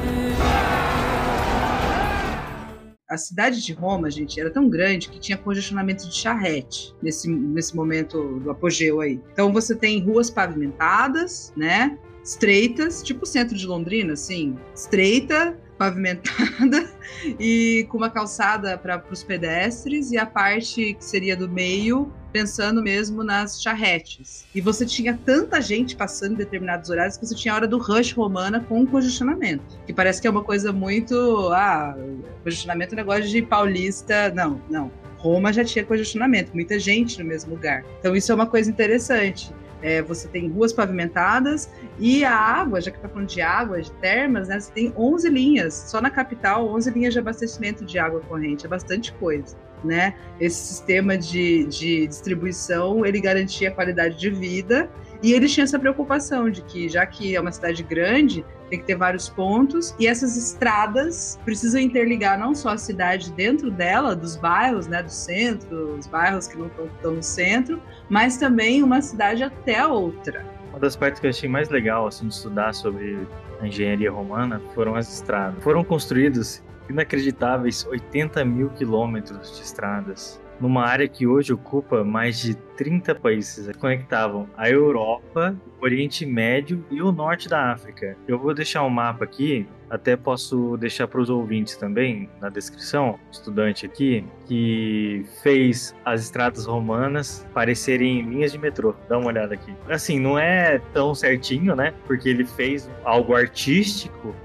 [3.09, 7.75] A cidade de Roma, gente, era tão grande que tinha congestionamento de charrete nesse, nesse
[7.75, 9.19] momento do apogeu aí.
[9.33, 11.99] Então você tem ruas pavimentadas, né?
[12.23, 16.89] Estreitas, tipo o centro de Londrina, assim, estreita, pavimentada
[17.37, 22.83] e com uma calçada para os pedestres e a parte que seria do meio pensando
[22.83, 24.45] mesmo nas charretes.
[24.53, 27.77] E você tinha tanta gente passando em determinados horários que você tinha a hora do
[27.77, 29.79] rush romana com congestionamento.
[29.87, 31.15] Que parece que é uma coisa muito.
[31.53, 31.95] Ah,
[32.43, 34.33] congestionamento é um negócio de paulista.
[34.35, 34.91] Não, não.
[35.17, 37.85] Roma já tinha congestionamento, muita gente no mesmo lugar.
[38.01, 39.49] Então isso é uma coisa interessante.
[39.85, 41.69] É, você tem ruas pavimentadas
[41.99, 45.29] e a água, já que está falando de água, de termas, né, você tem 11
[45.29, 49.55] linhas, só na capital, 11 linhas de abastecimento de água corrente, é bastante coisa.
[49.83, 50.15] Né?
[50.39, 54.89] Esse sistema de, de distribuição, ele garantia a qualidade de vida
[55.21, 58.85] e eles tinham essa preocupação de que, já que é uma cidade grande, tem que
[58.85, 64.35] ter vários pontos e essas estradas precisam interligar não só a cidade dentro dela, dos
[64.35, 69.43] bairros, né, do centro, os bairros que não estão no centro, mas também uma cidade
[69.43, 70.45] até a outra.
[70.69, 73.27] Uma das partes que eu achei mais legal assim, de estudar sobre
[73.61, 75.63] a engenharia romana foram as estradas.
[75.63, 82.55] Foram construídos inacreditáveis 80 mil quilômetros de estradas numa área que hoje ocupa mais de
[82.77, 88.17] 30 países conectavam a Europa, o Oriente Médio e o norte da África.
[88.27, 93.19] Eu vou deixar um mapa aqui, até posso deixar para os ouvintes também na descrição,
[93.31, 98.95] estudante aqui, que fez as estradas romanas parecerem linhas de metrô.
[99.07, 99.73] Dá uma olhada aqui.
[99.89, 101.93] Assim, não é tão certinho, né?
[102.07, 104.35] Porque ele fez algo artístico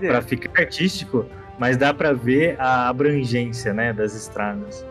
[0.00, 1.24] para ficar artístico,
[1.58, 4.84] mas dá para ver a abrangência, né, das estradas.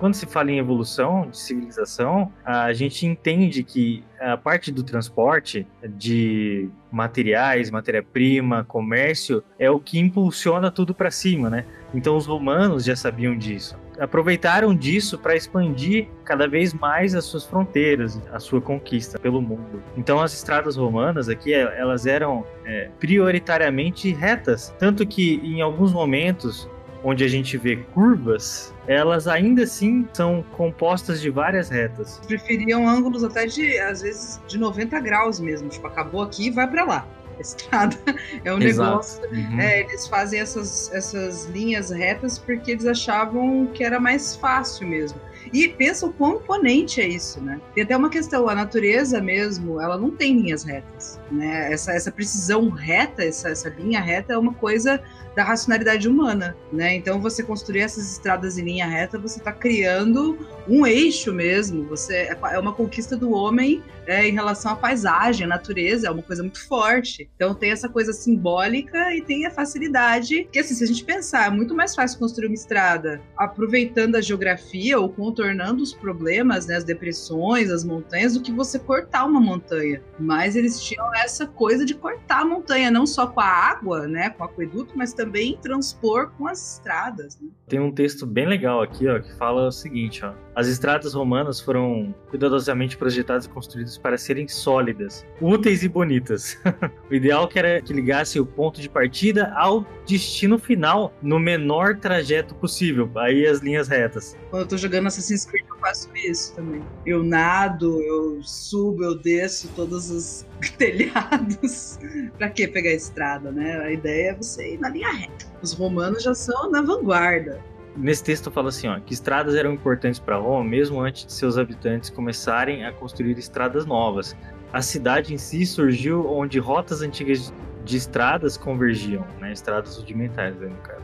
[0.00, 5.66] Quando se fala em evolução de civilização, a gente entende que a parte do transporte
[5.86, 11.66] de materiais, matéria-prima, comércio é o que impulsiona tudo para cima, né?
[11.94, 13.76] Então os romanos já sabiam disso.
[13.98, 19.82] Aproveitaram disso para expandir cada vez mais as suas fronteiras, a sua conquista pelo mundo.
[19.98, 26.66] Então as estradas romanas aqui, elas eram é, prioritariamente retas, tanto que em alguns momentos
[27.02, 32.20] onde a gente vê curvas, elas ainda assim são compostas de várias retas.
[32.26, 35.68] Preferiam ângulos até de, às vezes, de 90 graus mesmo.
[35.68, 37.06] Tipo, acabou aqui e vai para lá.
[37.38, 37.96] Estrada
[38.44, 38.90] é um Exato.
[38.90, 39.22] negócio.
[39.30, 39.60] Uhum.
[39.60, 45.20] É, eles fazem essas, essas linhas retas porque eles achavam que era mais fácil mesmo.
[45.52, 47.60] E pensa o quão imponente é isso, né?
[47.74, 51.72] Tem até uma questão, a natureza mesmo, ela não tem linhas retas, né?
[51.72, 55.00] Essa, essa precisão reta, essa, essa linha reta é uma coisa
[55.40, 56.94] da racionalidade humana, né?
[56.94, 60.38] Então você construir essas estradas em linha reta, você está criando
[60.68, 61.84] um eixo mesmo.
[61.88, 66.10] Você é, é uma conquista do homem é, em relação à paisagem, à natureza, é
[66.10, 67.30] uma coisa muito forte.
[67.36, 70.48] Então tem essa coisa simbólica e tem a facilidade.
[70.52, 74.20] Que assim, se a gente pensar, é muito mais fácil construir uma estrada aproveitando a
[74.20, 79.40] geografia ou contornando os problemas, né, as depressões, as montanhas, do que você cortar uma
[79.40, 80.02] montanha.
[80.18, 84.30] Mas eles tinham essa coisa de cortar a montanha, não só com a água, né,
[84.30, 85.29] com o aqueduto, mas também
[85.60, 87.40] transpor com as estradas.
[87.40, 87.48] Né?
[87.68, 90.32] Tem um texto bem legal aqui, ó, que fala o seguinte, ó.
[90.60, 96.58] As estradas romanas foram cuidadosamente projetadas e construídas para serem sólidas, úteis e bonitas.
[97.10, 101.96] o ideal que era que ligasse o ponto de partida ao destino final no menor
[101.96, 104.36] trajeto possível, aí as linhas retas.
[104.50, 106.82] Quando eu tô jogando Assassin's Creed eu faço isso também.
[107.06, 110.44] Eu nado, eu subo, eu desço todos os
[110.76, 111.98] telhados.
[112.36, 113.78] pra que pegar a estrada, né?
[113.78, 115.46] A ideia é você ir na linha reta.
[115.62, 117.64] Os romanos já são na vanguarda.
[117.96, 121.58] Nesse texto fala assim, ó, que estradas eram importantes para Roma mesmo antes de seus
[121.58, 124.36] habitantes começarem a construir estradas novas.
[124.72, 127.52] A cidade em si surgiu onde rotas antigas
[127.84, 129.52] de estradas convergiam, né?
[129.52, 131.02] Estradas rudimentares, né, no caso.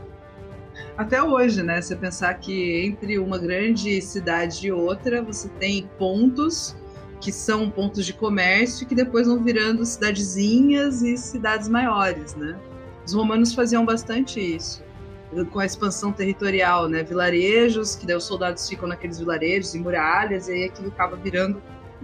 [0.97, 1.81] Até hoje, né?
[1.81, 6.75] Você pensar que entre uma grande cidade e outra, você tem pontos
[7.19, 12.57] que são pontos de comércio que depois vão virando cidadezinhas e cidades maiores, né?
[13.05, 14.86] Os romanos faziam bastante isso
[15.51, 17.03] com a expansão territorial, né?
[17.03, 21.61] Vilarejos, que daí os soldados ficam naqueles vilarejos e muralhas, e aí aquilo acaba virando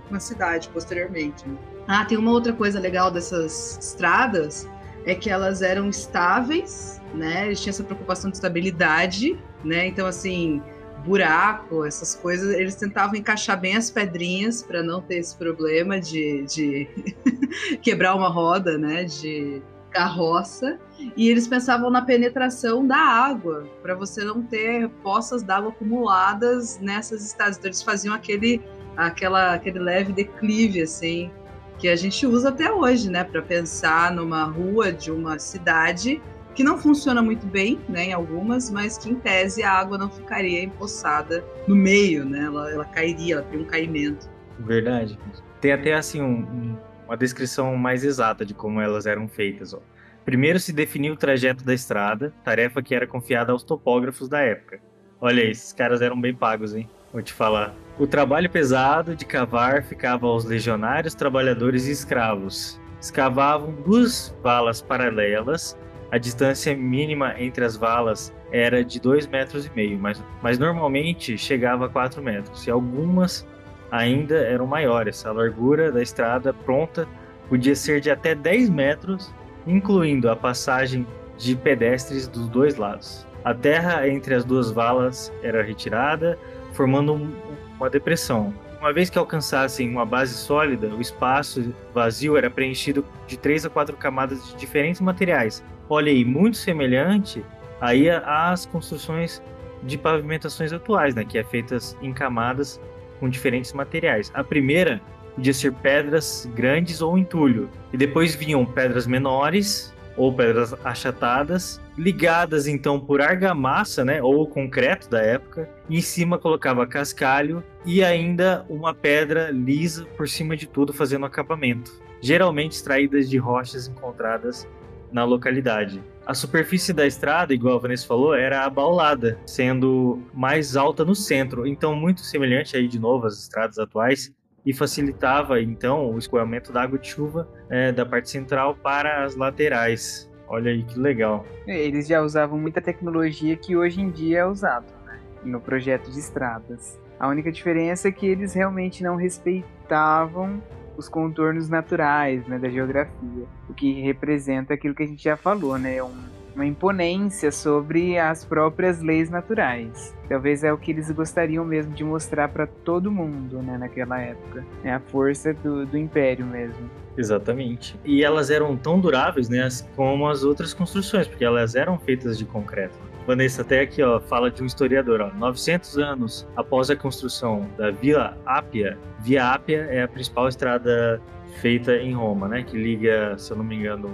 [0.10, 1.48] uma cidade posteriormente.
[1.48, 1.58] Né?
[1.88, 4.68] Ah, tem uma outra coisa legal dessas estradas,
[5.06, 7.48] é que elas eram estáveis, né?
[7.48, 9.88] Eles tinham essa preocupação de estabilidade, né?
[9.88, 10.62] Então, assim,
[11.06, 16.44] buraco, essas coisas, eles tentavam encaixar bem as pedrinhas para não ter esse problema de,
[16.44, 16.88] de
[17.82, 19.04] quebrar uma roda, né?
[19.04, 19.62] De
[19.94, 20.80] carroça.
[21.16, 27.26] E eles pensavam na penetração da água, para você não ter poças d'água acumuladas nessas
[27.26, 27.58] estradas.
[27.58, 28.62] Então, eles faziam aquele,
[28.98, 31.32] aquela, aquele leve declive, assim,
[31.78, 36.22] que a gente usa até hoje, né, para pensar numa rua de uma cidade
[36.56, 40.10] que não funciona muito bem, né, em algumas, mas que em tese a água não
[40.10, 44.30] ficaria empoçada no meio, né, ela, ela cairia, ela tem um caimento.
[44.60, 45.18] Verdade.
[45.60, 46.78] Tem até assim um, um
[47.14, 49.72] uma descrição mais exata de como elas eram feitas.
[49.72, 49.80] Ó.
[50.26, 54.80] Primeiro se definiu o trajeto da estrada, tarefa que era confiada aos topógrafos da época.
[55.22, 56.90] Olha aí, esses caras eram bem pagos, hein?
[57.12, 57.72] Vou te falar.
[58.00, 62.82] O trabalho pesado de cavar ficava aos legionários, trabalhadores e escravos.
[63.00, 65.78] Escavavam duas valas paralelas.
[66.12, 71.38] A distância mínima entre as valas era de 2,5 metros, e meio, mas, mas normalmente
[71.38, 73.48] chegava a 4 metros, e algumas
[73.94, 75.24] ainda eram maiores.
[75.24, 77.08] A largura da estrada pronta
[77.48, 79.32] podia ser de até 10 metros,
[79.68, 81.06] incluindo a passagem
[81.38, 83.28] de pedestres dos dois lados.
[83.46, 86.40] A terra entre as duas valas era retirada,
[86.72, 87.32] formando um,
[87.78, 88.52] uma depressão.
[88.80, 93.70] Uma vez que alcançassem uma base sólida, o espaço vazio era preenchido de três a
[93.70, 95.64] quatro camadas de diferentes materiais.
[95.88, 97.46] Olha aí, muito semelhante
[97.80, 99.42] aí às construções
[99.84, 102.82] de pavimentações atuais, né, que é feitas em camadas
[103.20, 104.32] com diferentes materiais.
[104.34, 105.02] A primeira
[105.36, 112.68] podia ser pedras grandes ou entulho, e depois vinham pedras menores ou pedras achatadas, ligadas
[112.68, 118.66] então por argamassa, né, ou concreto da época, e em cima colocava cascalho e ainda
[118.70, 121.92] uma pedra lisa por cima de tudo fazendo acabamento,
[122.22, 124.68] geralmente extraídas de rochas encontradas
[125.12, 126.02] na localidade.
[126.26, 131.68] A superfície da estrada, igual a Vanessa falou, era abaulada, sendo mais alta no centro,
[131.68, 134.34] então muito semelhante aí de novo às estradas atuais,
[134.66, 139.36] e facilitava então o escoamento da água de chuva é, da parte central para as
[139.36, 140.32] laterais.
[140.48, 141.46] Olha aí que legal.
[141.68, 146.20] Eles já usavam muita tecnologia que hoje em dia é usado né, no projeto de
[146.20, 146.98] estradas.
[147.20, 150.62] A única diferença é que eles realmente não respeitavam
[150.98, 155.78] os contornos naturais né, da geografia, o que representa aquilo que a gente já falou,
[155.78, 156.02] né?
[156.04, 156.12] Um,
[156.56, 160.16] uma imponência sobre as próprias leis naturais.
[160.30, 164.64] Talvez é o que eles gostariam mesmo de mostrar para todo mundo, né, naquela época.
[164.84, 166.90] É a força do, do império mesmo.
[167.18, 167.96] Exatamente.
[168.04, 172.46] E elas eram tão duráveis, né, como as outras construções, porque elas eram feitas de
[172.46, 172.98] concreto.
[173.26, 177.92] Vanessa, até aqui, ó, fala de um historiador, ó, 900 anos após a construção da
[177.92, 181.22] Via Ápia, Via Ápia é a principal estrada
[181.62, 184.10] feita em Roma, né, que liga, se eu não me engano,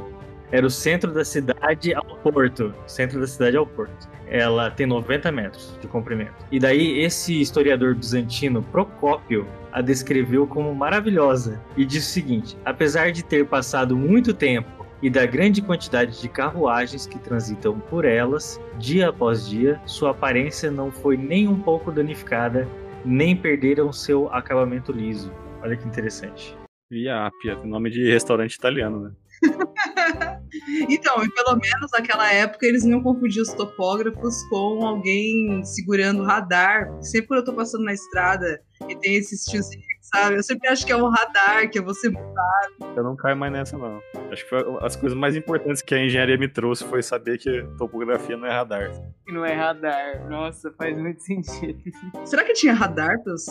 [0.51, 2.73] era o centro da cidade ao porto.
[2.87, 4.09] Centro da cidade ao porto.
[4.27, 6.33] Ela tem 90 metros de comprimento.
[6.51, 13.11] E daí esse historiador bizantino Procópio a descreveu como maravilhosa e disse o seguinte: apesar
[13.11, 18.59] de ter passado muito tempo e da grande quantidade de carruagens que transitam por elas,
[18.77, 22.67] dia após dia, sua aparência não foi nem um pouco danificada,
[23.05, 25.31] nem perderam seu acabamento liso.
[25.61, 26.57] Olha que interessante.
[26.89, 29.11] Via Apia, nome de restaurante italiano, né?
[30.89, 36.91] então, e pelo menos naquela época eles não confundiam os topógrafos com alguém segurando radar.
[37.01, 40.35] Sempre quando eu tô passando na estrada e tem esses tiozinhos, sabe?
[40.35, 42.67] Eu sempre acho que é um radar, que é você mudar.
[42.95, 44.01] Eu não caio mais nessa, não.
[44.31, 48.37] Acho que as coisas mais importantes que a engenharia me trouxe foi saber que topografia
[48.37, 48.91] não é radar.
[49.27, 50.29] Não é radar.
[50.29, 51.79] Nossa, faz muito sentido.
[52.25, 53.45] Será que tinha radar pros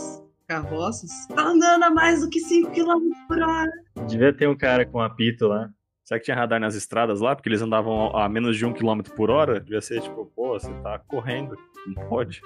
[0.47, 1.11] carroças?
[1.35, 3.71] Tá andando a mais do que 5 km por hora.
[4.07, 5.69] Devia ter um cara com apito lá.
[6.05, 7.37] Será que tinha radar nas estradas lá?
[7.37, 9.61] Porque eles andavam a menos de um quilômetro por hora?
[9.61, 11.55] Devia ser tipo, pô, você tá correndo.
[11.97, 12.41] Não pode.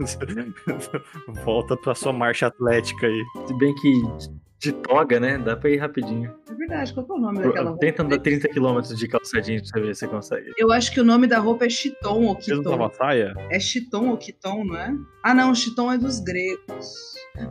[1.44, 3.24] Volta pra sua marcha atlética aí.
[3.46, 3.92] Se bem que
[4.60, 5.38] de toga, né?
[5.38, 6.34] Dá pra ir rapidinho.
[6.48, 7.80] É verdade, qual é o nome daquela roupa?
[7.80, 10.52] Tenta andar 30 km de calçadinho pra você ver se você consegue.
[10.58, 12.62] Eu acho que o nome da roupa é Chiton ou não Quiton.
[12.62, 13.32] tava saia?
[13.50, 14.94] É Chiton ou Quiton, não é?
[15.24, 16.86] Ah, não, Chiton é dos gregos.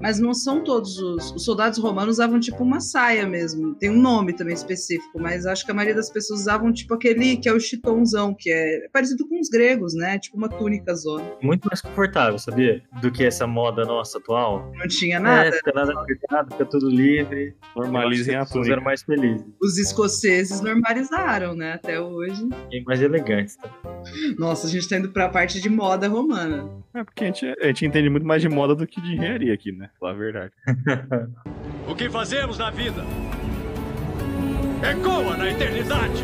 [0.02, 1.32] Mas não são todos os.
[1.32, 3.74] Os soldados romanos usavam tipo uma saia mesmo.
[3.76, 7.38] Tem um nome também específico, mas acho que a maioria das pessoas usavam tipo aquele
[7.38, 10.20] que é o chitonzão, que é parecido com os gregos, né?
[10.20, 11.24] Tipo uma túnica zona.
[11.42, 12.84] Muito mais confortável, sabia?
[13.02, 14.72] Do que essa moda nossa atual.
[14.76, 15.48] Não tinha nada.
[15.48, 17.56] É, fica nada apertado, fica tudo livre.
[17.76, 18.82] Normalizem a pessoas eram túnica.
[18.86, 19.46] mais felizes.
[19.62, 21.74] Os escoceses normalizaram, né?
[21.74, 22.48] Até hoje.
[22.72, 23.70] E mais elegantes, tá?
[24.38, 26.70] Nossa, a gente tá indo pra parte de moda romana.
[26.94, 29.54] É porque a gente, a gente entende muito mais de moda do que de engenharia
[29.54, 29.90] aqui, né?
[30.00, 30.52] Falar a verdade.
[31.88, 33.04] O que fazemos na vida
[34.84, 36.24] ecoa na eternidade.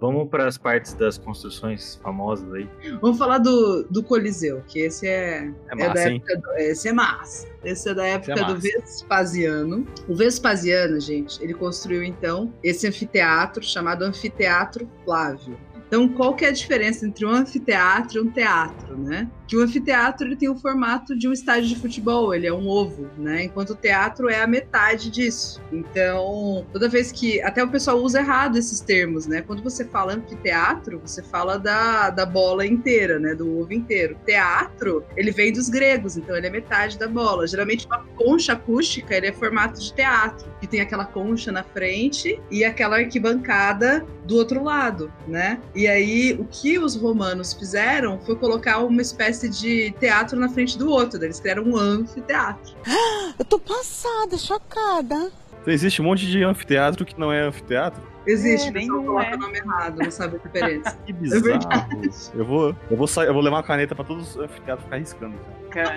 [0.00, 2.68] Vamos para as partes das construções famosas aí.
[3.00, 6.16] Vamos falar do, do Coliseu, que esse é, É é massa, da hein?
[6.16, 7.48] época do, esse é massa.
[7.64, 8.58] Esse é da época é do.
[8.58, 9.86] Vespasiano.
[10.06, 15.58] O Vespasiano, gente, ele construiu então esse anfiteatro chamado Anfiteatro Flávio.
[15.88, 19.26] Então, qual que é a diferença entre um anfiteatro e um teatro, né?
[19.46, 22.68] Que o anfiteatro ele tem o formato de um estádio de futebol, ele é um
[22.68, 23.44] ovo, né?
[23.44, 25.62] Enquanto o teatro é a metade disso.
[25.72, 27.40] Então, toda vez que.
[27.40, 29.40] Até o pessoal usa errado esses termos, né?
[29.40, 33.34] Quando você fala anfiteatro, você fala da, da bola inteira, né?
[33.34, 34.18] Do ovo inteiro.
[34.26, 37.46] Teatro, ele vem dos gregos, então ele é metade da bola.
[37.46, 42.38] Geralmente, uma concha acústica, ele é formato de teatro, que tem aquela concha na frente
[42.50, 45.58] e aquela arquibancada do outro lado, né?
[45.78, 50.76] E aí, o que os romanos fizeram foi colocar uma espécie de teatro na frente
[50.76, 51.22] do outro.
[51.22, 52.74] Eles criaram um anfiteatro.
[53.38, 55.30] Eu tô passada, chocada.
[55.62, 58.02] Então, existe um monte de anfiteatro que não é anfiteatro?
[58.26, 59.34] Existe, É, o bem pessoal não coloca é.
[59.34, 60.98] o nome errado, não sabe a diferença.
[61.06, 61.42] Que É bizarro.
[61.44, 62.10] verdade.
[62.34, 64.96] eu, vou, eu, vou sair, eu vou levar uma caneta pra todos os anfiteatros ficar
[64.96, 65.34] riscando.
[65.70, 65.94] Cara,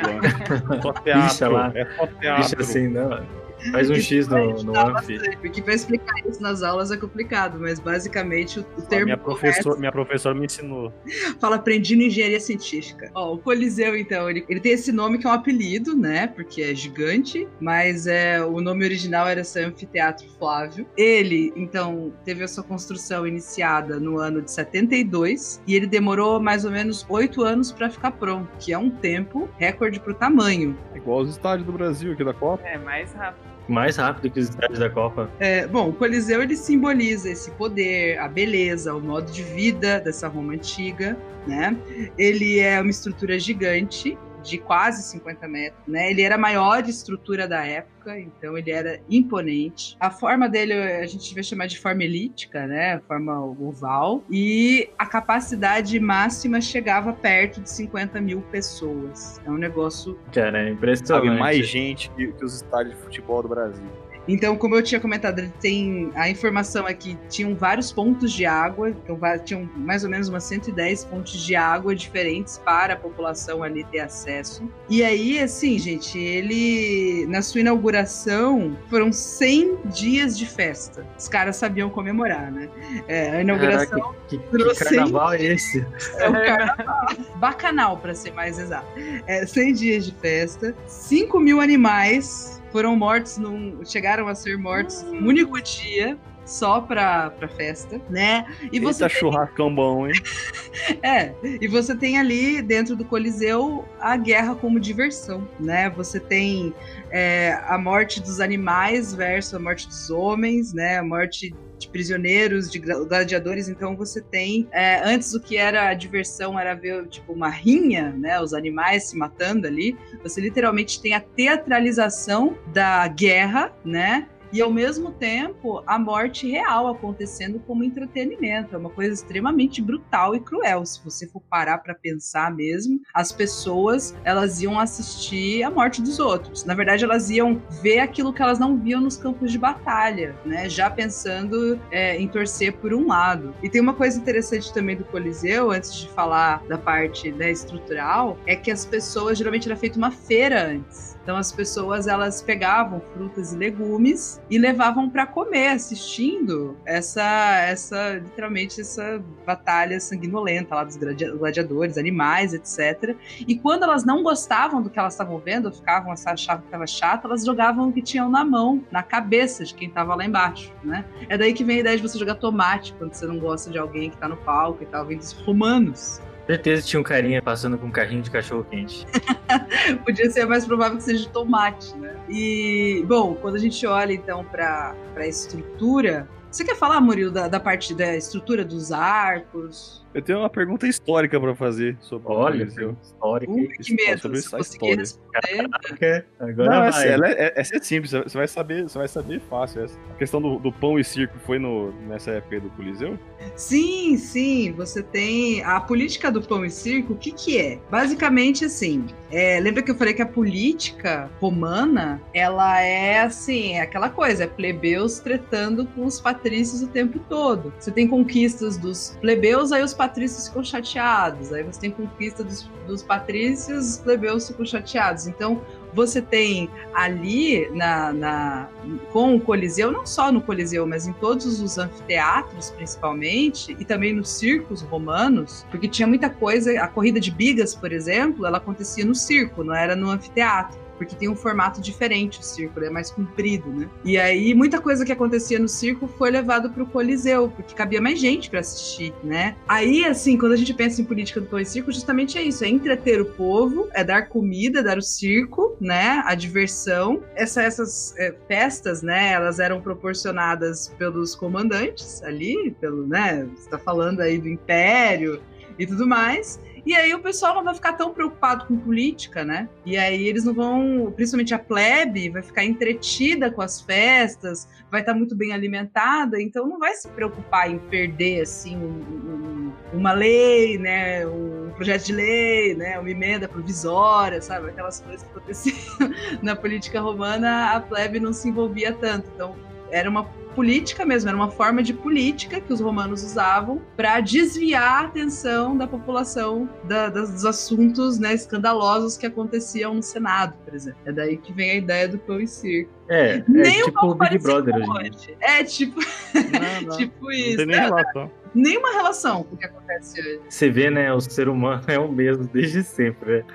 [0.77, 1.23] É só teatro.
[1.27, 1.71] Bicha lá.
[1.73, 2.43] É só teatro.
[2.43, 3.41] Bicho assim, não.
[3.72, 7.80] Faz um X no, no bastante, Porque pra explicar isso nas aulas é complicado, mas
[7.80, 10.93] basicamente o, o termo minha, correto professor, minha professora me ensinou.
[11.39, 13.12] fala aprendi no engenharia científica.
[13.14, 16.28] Ó, o Coliseu, então, ele, ele tem esse nome que é um apelido, né?
[16.28, 20.86] Porque é gigante, mas é o nome original era ser Anfiteatro Flávio.
[20.97, 26.66] Ele, então, teve a sua construção iniciada no ano de 72 e ele demorou mais
[26.66, 30.78] ou menos oito anos para ficar pronto, que é um tempo recorde pro tamanho.
[30.93, 32.66] É igual os estádios do Brasil aqui da Copa.
[32.68, 33.51] é mais rápido.
[33.68, 35.30] Mais rápido que os estádios da Copa.
[35.39, 40.28] É, bom, o Coliseu ele simboliza esse poder, a beleza, o modo de vida dessa
[40.28, 41.76] Roma antiga, né?
[42.18, 46.10] Ele é uma estrutura gigante de quase 50 metros, né?
[46.10, 49.96] Ele era a maior estrutura da época, então ele era imponente.
[50.00, 53.00] A forma dele a gente vai chamar de forma elíptica, né?
[53.08, 54.24] Forma oval.
[54.30, 59.39] E a capacidade máxima chegava perto de 50 mil pessoas.
[59.46, 61.39] É um negócio Cara, é Sabe, impressionante.
[61.39, 63.86] mais gente que, que os estádios de futebol do Brasil.
[64.28, 68.89] Então, como eu tinha comentado, ele tem a informação aqui, tinham vários pontos de água,
[68.89, 73.84] então tinham mais ou menos umas 110 pontos de água diferentes para a população ali
[73.86, 74.69] ter acesso.
[74.89, 81.05] E aí, assim, gente, ele na sua inauguração foram 100 dias de festa.
[81.17, 82.69] Os caras sabiam comemorar, né?
[83.07, 85.86] É, a inauguração Caraca, que, que 100 carnaval é esse?
[86.17, 87.07] é um carnaval.
[87.38, 88.88] Bacanal, para ser mais exato.
[89.26, 95.03] É, 100 dias de festa, 5 mil animais foram mortos, num, chegaram a ser mortos
[95.03, 96.17] num único dia.
[96.43, 98.45] Só pra, pra festa, né?
[98.72, 100.13] E você Eita, churrascão bom, hein?
[101.03, 105.91] é, e você tem ali dentro do Coliseu a guerra como diversão, né?
[105.91, 106.74] Você tem
[107.11, 110.97] é, a morte dos animais versus a morte dos homens, né?
[110.97, 113.67] A morte de prisioneiros, de gladiadores.
[113.67, 118.11] Então você tem é, antes o que era a diversão era ver tipo uma rinha,
[118.11, 118.39] né?
[118.39, 119.97] Os animais se matando ali.
[120.23, 124.27] Você literalmente tem a teatralização da guerra, né?
[124.52, 128.76] E ao mesmo tempo, a morte real acontecendo como entretenimento.
[128.76, 130.86] É uma coisa extremamente brutal e cruel.
[130.86, 136.20] Se você for parar para pensar mesmo, as pessoas elas iam assistir a morte dos
[136.20, 136.66] outros.
[136.66, 140.70] Na verdade, elas iam ver aquilo que elas não viam nos campos de batalha, né?
[140.70, 143.54] Já pensando é, em torcer por um lado.
[143.64, 148.38] E tem uma coisa interessante também do Coliseu, antes de falar da parte né, estrutural,
[148.45, 151.11] é que as pessoas geralmente era feita uma feira antes.
[151.24, 158.13] Então as pessoas elas pegavam frutas e legumes e levavam para comer, assistindo essa essa
[158.15, 163.15] literalmente essa batalha sanguinolenta lá dos gladi- gladiadores, animais, etc.
[163.47, 166.88] E quando elas não gostavam do que elas estavam vendo, ou ficavam achavam que estava
[166.88, 170.72] chato, elas jogavam o que tinham na mão, na cabeça de quem estava lá embaixo,
[170.84, 171.05] né?
[171.30, 173.78] É daí que vem a ideia de você jogar tomate quando você não gosta de
[173.78, 176.19] alguém que tá no palco e tal, vem dos romanos.
[176.52, 179.08] Certeza tinha um carinha passando com um carrinho de cachorro quente.
[180.04, 182.14] Podia ser mais provável que seja tomate, né?
[182.28, 186.28] E, bom, quando a gente olha então para a estrutura.
[186.52, 190.06] Você quer falar, Murilo, da, da parte da estrutura dos arcos?
[190.14, 192.97] Eu tenho uma pergunta histórica pra fazer sobre o Olha, Coliseu.
[193.01, 193.51] histórica.
[193.51, 194.20] Ui, que medo.
[194.22, 195.62] sobre Se conseguir história.
[195.80, 196.26] responder.
[196.39, 196.89] Agora Não, vai.
[196.89, 199.97] essa, ela é, é- essa é simples, você vai saber, você vai saber fácil essa.
[200.12, 203.18] A questão do, do pão e circo foi no, nessa época do Coliseu?
[203.55, 207.14] Sim, sim, você tem a política do pão e circo.
[207.14, 207.80] O que que é?
[207.89, 209.05] Basicamente assim.
[209.32, 214.43] é, lembra que eu falei que a política romana ela é assim, é aquela coisa,
[214.43, 217.74] é plebeus tretando com os patrícios o tempo todo.
[217.80, 221.54] Você tem conquistas dos plebeus, aí os patrícios ficam chateados.
[221.54, 225.28] Aí você tem conquista dos, dos patrícios, os plebeus ficam chateados.
[225.28, 225.62] Então
[225.93, 228.68] você tem ali na, na-
[229.12, 234.12] com o Coliseu, não só no Coliseu, mas em todos os anfiteatros, principalmente, e também
[234.12, 236.82] nos circos romanos, porque tinha muita coisa.
[236.82, 240.80] A corrida de bigas, por exemplo, ela acontecia no circo, não era no anfiteatro.
[241.02, 243.89] Porque tem um formato diferente o circo, é mais comprido, né?
[244.06, 247.99] E aí muita coisa que acontecia no circo foi levado para o Coliseu, porque cabia
[247.99, 249.56] mais gente para assistir, né?
[249.68, 252.64] Aí, assim, quando a gente pensa em política do pão e circo, justamente é isso:
[252.64, 256.22] é entreter o povo, é dar comida, dar o circo, né?
[256.24, 257.24] A diversão.
[257.36, 259.32] Essa, essas é, festas, né?
[259.32, 263.47] Elas eram proporcionadas pelos comandantes ali, pelo, né?
[263.56, 265.41] Você tá falando aí do Império
[265.80, 266.60] e tudo mais.
[266.86, 269.69] E aí o pessoal não vai ficar tão preocupado com política, né?
[269.86, 275.01] E aí eles não vão, principalmente a plebe, vai ficar entretida com as festas, vai
[275.01, 280.11] estar muito bem alimentada, então não vai se preocupar em perder assim um, um, uma
[280.11, 281.25] lei, né?
[281.27, 282.99] Um projeto de lei, né?
[282.99, 284.69] Uma emenda provisória, sabe?
[284.69, 285.77] Aquelas coisas que aconteciam
[286.41, 289.29] na política romana, a plebe não se envolvia tanto.
[289.36, 289.55] Então
[289.91, 295.04] era uma política mesmo, era uma forma de política que os romanos usavam para desviar
[295.04, 300.74] a atenção da população da, das, dos assuntos né, escandalosos que aconteciam no Senado, por
[300.74, 300.99] exemplo.
[301.06, 302.91] É daí que vem a ideia do pão e circo.
[303.10, 305.36] É, é nem tipo o Big Brother hoje.
[305.41, 306.95] É tipo, não, não.
[306.97, 307.49] tipo isso.
[307.49, 308.32] Não tem nem relação.
[308.54, 310.41] Nenhuma relação com o que acontece hoje.
[310.47, 311.14] Você vê, né?
[311.14, 313.38] O ser humano é o mesmo desde sempre.
[313.38, 313.45] Né?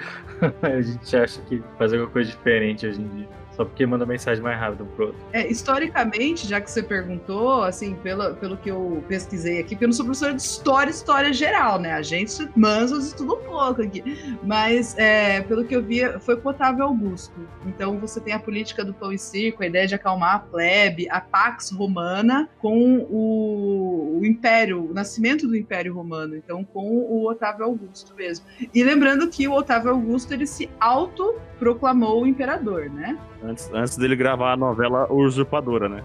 [0.62, 3.28] a gente acha que faz alguma coisa diferente hoje em dia.
[3.56, 5.20] Só porque manda mensagem mais rápido pro outro.
[5.32, 9.88] É, historicamente, já que você perguntou, assim, pelo, pelo que eu pesquisei aqui, porque eu
[9.88, 11.92] não sou professora de história, história geral, né?
[11.92, 14.04] A gente mansos estuda um pouco aqui.
[14.42, 17.34] Mas, é, pelo que eu vi, foi com Otávio Augusto.
[17.64, 21.08] Então, você tem a política do pão e circo, a ideia de acalmar a plebe,
[21.08, 26.36] a Pax Romana, com o, o Império, o nascimento do Império Romano.
[26.36, 28.44] Então, com o Otávio Augusto mesmo.
[28.74, 33.18] E lembrando que o Otávio Augusto, ele se autoproclamou imperador, né?
[33.46, 36.02] Antes, antes dele gravar a novela Usurpadora, né?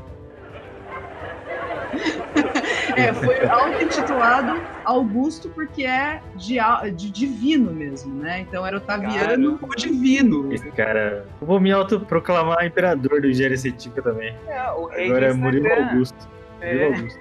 [2.95, 6.57] é, foi auto-intitulado Augusto porque é de,
[6.95, 8.41] de, divino mesmo, né?
[8.41, 10.53] Então era Otaviano o divino.
[10.53, 11.25] Esse cara.
[11.41, 14.35] Eu vou me autoproclamar imperador do Gênero Científica também.
[14.47, 16.29] É, o rei Agora é Murilo Augusto.
[16.61, 16.73] É.
[16.73, 17.19] Murilo Augusto.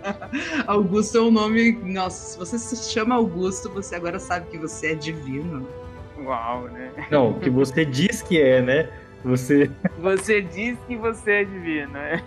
[0.66, 1.72] Augusto é um nome.
[1.84, 5.66] Nossa, se você se chama Augusto, você agora sabe que você é divino.
[6.24, 6.90] Uau, né?
[7.10, 8.88] Não, que você diz que é, né?
[9.24, 9.70] Você.
[10.00, 12.22] Você diz que você é divino, né?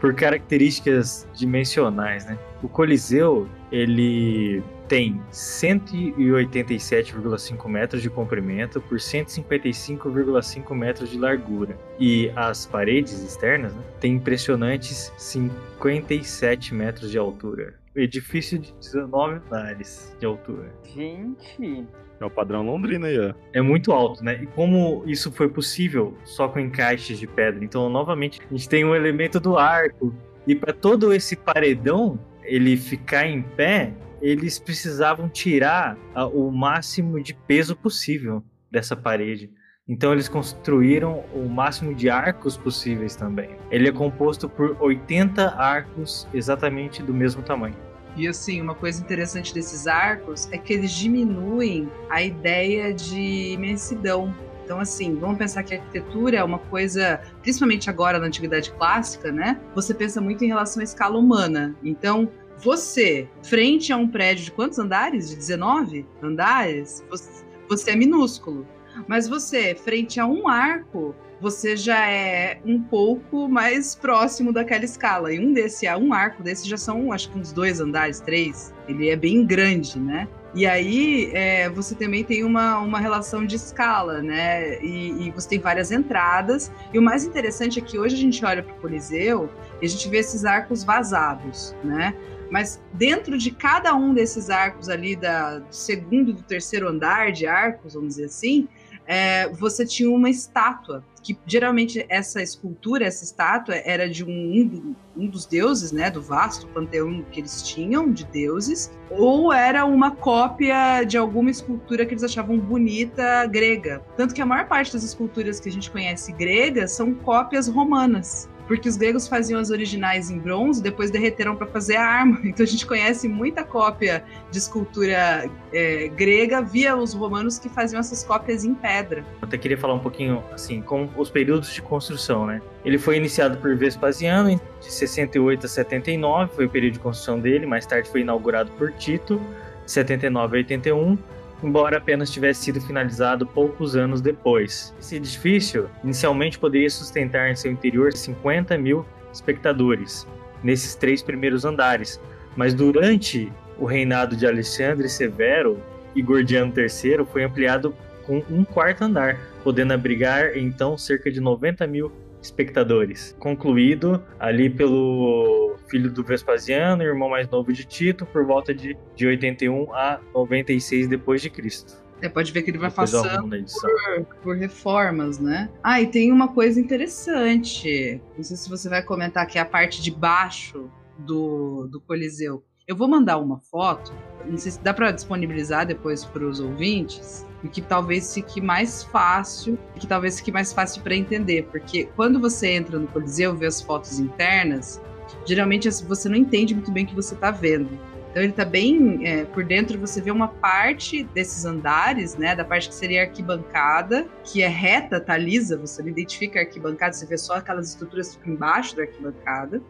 [0.00, 2.38] Por características dimensionais, né?
[2.62, 11.78] O Coliseu, ele tem 187,5 metros de comprimento por 155,5 metros de largura.
[11.98, 17.74] E as paredes externas né, têm impressionantes 57 metros de altura.
[17.94, 20.74] Edifício de 19 andares de altura.
[20.84, 21.86] Gente,
[22.22, 23.34] é o padrão Londrina aí, ó.
[23.52, 24.42] É muito alto, né?
[24.42, 27.64] E como isso foi possível só com encaixes de pedra?
[27.64, 30.14] Então, novamente, a gente tem um elemento do arco.
[30.46, 35.96] E para todo esse paredão ele ficar em pé, eles precisavam tirar
[36.32, 39.50] o máximo de peso possível dessa parede.
[39.88, 43.50] Então eles construíram o máximo de arcos possíveis também.
[43.70, 47.74] Ele é composto por 80 arcos exatamente do mesmo tamanho.
[48.16, 54.34] E assim, uma coisa interessante desses arcos é que eles diminuem a ideia de imensidão.
[54.64, 59.32] Então, assim, vamos pensar que a arquitetura é uma coisa, principalmente agora na antiguidade clássica,
[59.32, 59.60] né?
[59.74, 61.74] Você pensa muito em relação à escala humana.
[61.82, 62.30] Então,
[62.62, 65.30] você, frente a um prédio de quantos andares?
[65.30, 68.66] De 19 andares, você, você é minúsculo.
[69.06, 75.32] Mas você, frente a um arco, você já é um pouco mais próximo daquela escala.
[75.32, 78.74] E um desse, um arco desse já são, acho que uns dois andares, três.
[78.86, 80.28] Ele é bem grande, né?
[80.52, 84.82] E aí é, você também tem uma, uma relação de escala, né?
[84.82, 86.70] E, e, você tem várias entradas.
[86.92, 89.48] E o mais interessante é que hoje a gente olha para o Coliseu
[89.80, 92.14] e a gente vê esses arcos vazados, né?
[92.50, 97.30] Mas dentro de cada um desses arcos ali da, do segundo e do terceiro andar
[97.30, 98.68] de arcos, vamos dizer assim,
[99.10, 105.26] é, você tinha uma estátua que geralmente essa escultura, essa estátua era de um, um,
[105.26, 111.02] dos deuses, né, do vasto panteão que eles tinham de deuses, ou era uma cópia
[111.02, 114.00] de alguma escultura que eles achavam bonita grega.
[114.16, 118.48] Tanto que a maior parte das esculturas que a gente conhece gregas são cópias romanas
[118.70, 122.38] porque os gregos faziam as originais em bronze, depois derreteram para fazer a arma.
[122.50, 127.98] Então a gente conhece muita cópia de escultura é, grega via os romanos que faziam
[127.98, 129.24] essas cópias em pedra.
[129.42, 132.62] Eu até queria falar um pouquinho assim, com os períodos de construção, né?
[132.84, 137.66] Ele foi iniciado por Vespasiano de 68 a 79, foi o período de construção dele,
[137.66, 139.40] mais tarde foi inaugurado por Tito,
[139.84, 141.18] 79 a 81
[141.62, 144.94] embora apenas tivesse sido finalizado poucos anos depois.
[145.00, 150.26] Esse edifício inicialmente poderia sustentar em seu interior 50 mil espectadores
[150.62, 152.20] nesses três primeiros andares,
[152.56, 155.80] mas durante o reinado de Alexandre Severo
[156.14, 157.94] e Gordiano III foi ampliado
[158.26, 162.12] com um quarto andar, podendo abrigar então cerca de 90 mil
[162.42, 163.36] espectadores.
[163.38, 169.26] Concluído ali pelo filho do Vespasiano, irmão mais novo de Tito, por volta de, de
[169.26, 172.00] 81 a 96 depois de Cristo.
[172.22, 175.70] É, pode ver que ele vai Depois passando por, por reformas, né?
[175.82, 178.20] Ah, e tem uma coisa interessante.
[178.36, 182.62] Não sei se você vai comentar que é a parte de baixo do, do Coliseu.
[182.90, 184.12] Eu vou mandar uma foto,
[184.44, 189.04] não sei se dá para disponibilizar depois para os ouvintes, e que talvez fique mais
[189.04, 193.66] fácil, que talvez fique mais fácil para entender, porque quando você entra no Coliseu, vê
[193.66, 195.00] as fotos internas,
[195.46, 197.96] geralmente você não entende muito bem o que você está vendo.
[198.32, 202.56] Então ele tá bem é, por dentro, você vê uma parte desses andares, né?
[202.56, 207.12] Da parte que seria arquibancada, que é reta, tá lisa, você não identifica a arquibancada,
[207.12, 209.80] você vê só aquelas estruturas embaixo da arquibancada.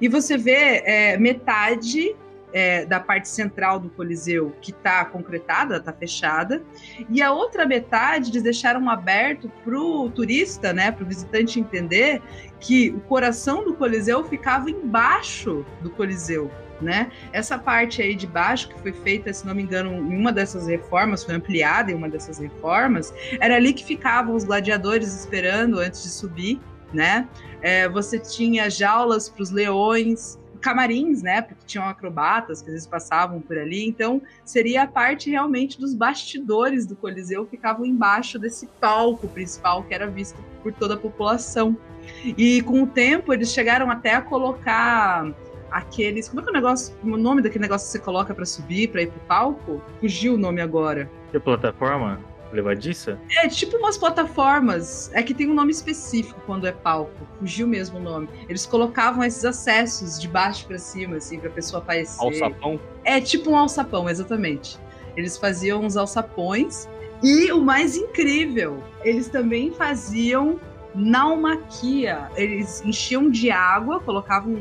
[0.00, 2.16] E você vê é, metade
[2.52, 6.62] é, da parte central do Coliseu que está concretada, está fechada,
[7.08, 12.22] e a outra metade eles deixaram aberto para o turista, né, para o visitante entender
[12.58, 16.50] que o coração do Coliseu ficava embaixo do Coliseu.
[16.80, 17.12] Né?
[17.30, 20.66] Essa parte aí de baixo, que foi feita, se não me engano, em uma dessas
[20.66, 26.02] reformas, foi ampliada em uma dessas reformas, era ali que ficavam os gladiadores esperando antes
[26.02, 26.58] de subir,
[26.90, 27.28] né?
[27.60, 31.42] É, você tinha jaulas para os leões, camarins, né?
[31.42, 33.88] Porque tinham acrobatas que às vezes passavam por ali.
[33.88, 39.94] Então, seria a parte realmente dos bastidores do Coliseu, ficavam embaixo desse palco principal que
[39.94, 41.76] era visto por toda a população.
[42.24, 45.32] E com o tempo, eles chegaram até a colocar
[45.70, 46.28] aqueles.
[46.28, 46.94] Como é que é o negócio?
[47.02, 49.82] O nome daquele negócio que você coloca para subir, para ir pro palco?
[50.00, 51.10] Fugiu o nome agora.
[51.32, 52.20] E a plataforma
[52.52, 53.18] levadiça?
[53.38, 55.10] É tipo umas plataformas.
[55.12, 57.26] É que tem um nome específico quando é palco.
[57.38, 58.28] Fugiu mesmo o nome.
[58.48, 62.22] Eles colocavam esses acessos de baixo para cima, assim, pra pessoa aparecer.
[62.22, 62.80] Alçapão?
[63.04, 64.78] É tipo um alçapão, exatamente.
[65.16, 66.88] Eles faziam uns alçapões.
[67.22, 70.58] E o mais incrível, eles também faziam
[70.94, 72.30] naumaquia.
[72.34, 74.56] Eles enchiam de água, colocavam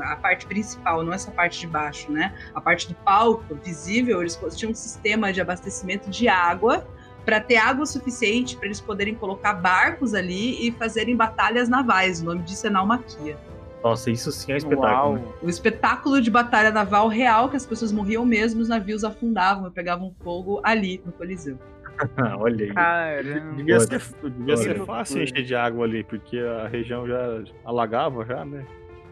[0.00, 2.34] a parte principal, não essa parte de baixo, né?
[2.54, 6.86] A parte do palco visível, eles tinham um sistema de abastecimento de água
[7.24, 12.20] para ter água suficiente para eles poderem colocar barcos ali e fazerem batalhas navais.
[12.20, 13.36] O nome disso é naumaquia.
[13.82, 15.14] Nossa, isso sim é um espetáculo.
[15.16, 15.24] né?
[15.42, 19.70] O espetáculo de batalha naval real que as pessoas morriam mesmo, os navios afundavam e
[19.72, 21.58] pegavam fogo ali no Coliseu.
[22.38, 22.72] Olha aí.
[22.72, 23.56] Caramba.
[23.56, 28.44] Devia ser, devia ser fácil encher de água ali, porque a região já alagava já,
[28.44, 28.64] né?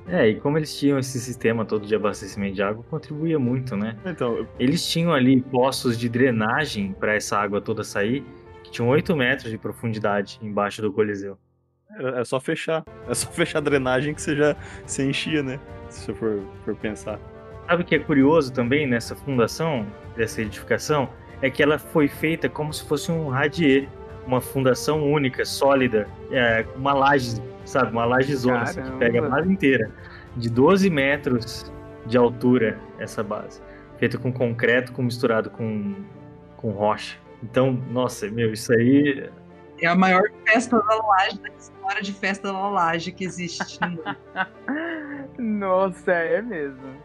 [0.08, 3.96] É, e como eles tinham esse sistema todo de abastecimento de água, contribuía muito, né?
[4.04, 8.24] Então, eu- Eles tinham ali poços de drenagem para essa água toda sair,
[8.64, 11.38] que tinham 8 metros de profundidade embaixo do Coliseu.
[11.98, 12.84] é é só fechar.
[13.08, 15.58] É só fechar a drenagem que você já se enchia, né?
[15.88, 17.18] Se você for, for pensar.
[17.68, 19.86] Sabe o que é curioso também nessa fundação,
[20.16, 21.08] dessa edificação?
[21.42, 23.88] É que ela foi feita como se fosse um radier,
[24.26, 27.40] uma fundação única, sólida, é, uma laje,
[27.70, 27.92] sabe?
[27.92, 29.90] Uma laje zona, assim, que pega a base inteira,
[30.36, 31.72] de 12 metros
[32.06, 33.60] de altura, essa base.
[33.98, 35.94] Feita com concreto, com misturado com,
[36.56, 37.18] com rocha.
[37.42, 39.30] Então, nossa, meu, isso aí
[39.80, 43.78] É a maior festa da laje da história de festa da laje que existe.
[45.38, 46.96] Nossa, é mesmo.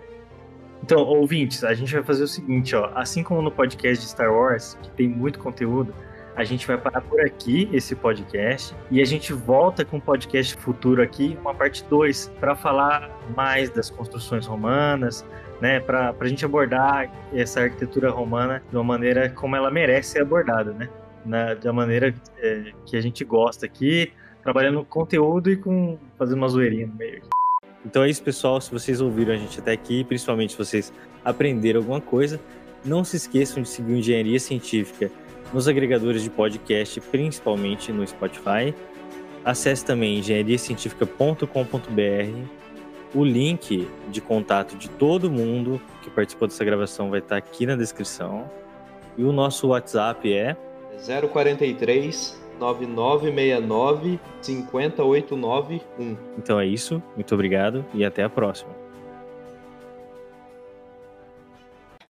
[0.84, 2.92] Então, ouvintes, a gente vai fazer o seguinte, ó.
[2.94, 5.94] Assim como no podcast de Star Wars, que tem muito conteúdo,
[6.36, 10.56] a gente vai parar por aqui esse podcast e a gente volta com um podcast
[10.58, 15.26] futuro aqui, uma parte 2, para falar mais das construções romanas,
[15.62, 15.80] né?
[15.80, 20.74] Para a gente abordar essa arquitetura romana de uma maneira como ela merece ser abordada,
[20.74, 20.90] né?
[21.26, 24.12] Na, da maneira é, que a gente gosta aqui,
[24.44, 27.22] trabalhando com conteúdo e com fazendo uma zoeirinha no meio.
[27.86, 28.60] Então é isso, pessoal.
[28.60, 30.92] Se vocês ouviram a gente até aqui, principalmente se vocês
[31.24, 32.40] aprenderam alguma coisa,
[32.84, 35.10] não se esqueçam de seguir Engenharia Científica
[35.56, 38.76] nos agregadores de podcast, principalmente no Spotify.
[39.46, 41.48] Acesse também engenhariacientifica.com.br.
[43.14, 47.78] O link de contato de todo mundo que participou dessa gravação vai estar aqui na
[47.78, 48.52] descrição.
[49.18, 50.58] E o nosso WhatsApp é
[51.32, 56.18] 043 9969 50891.
[56.38, 57.02] Então é isso.
[57.16, 58.76] Muito obrigado e até a próxima.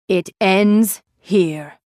[0.10, 1.74] It ends here.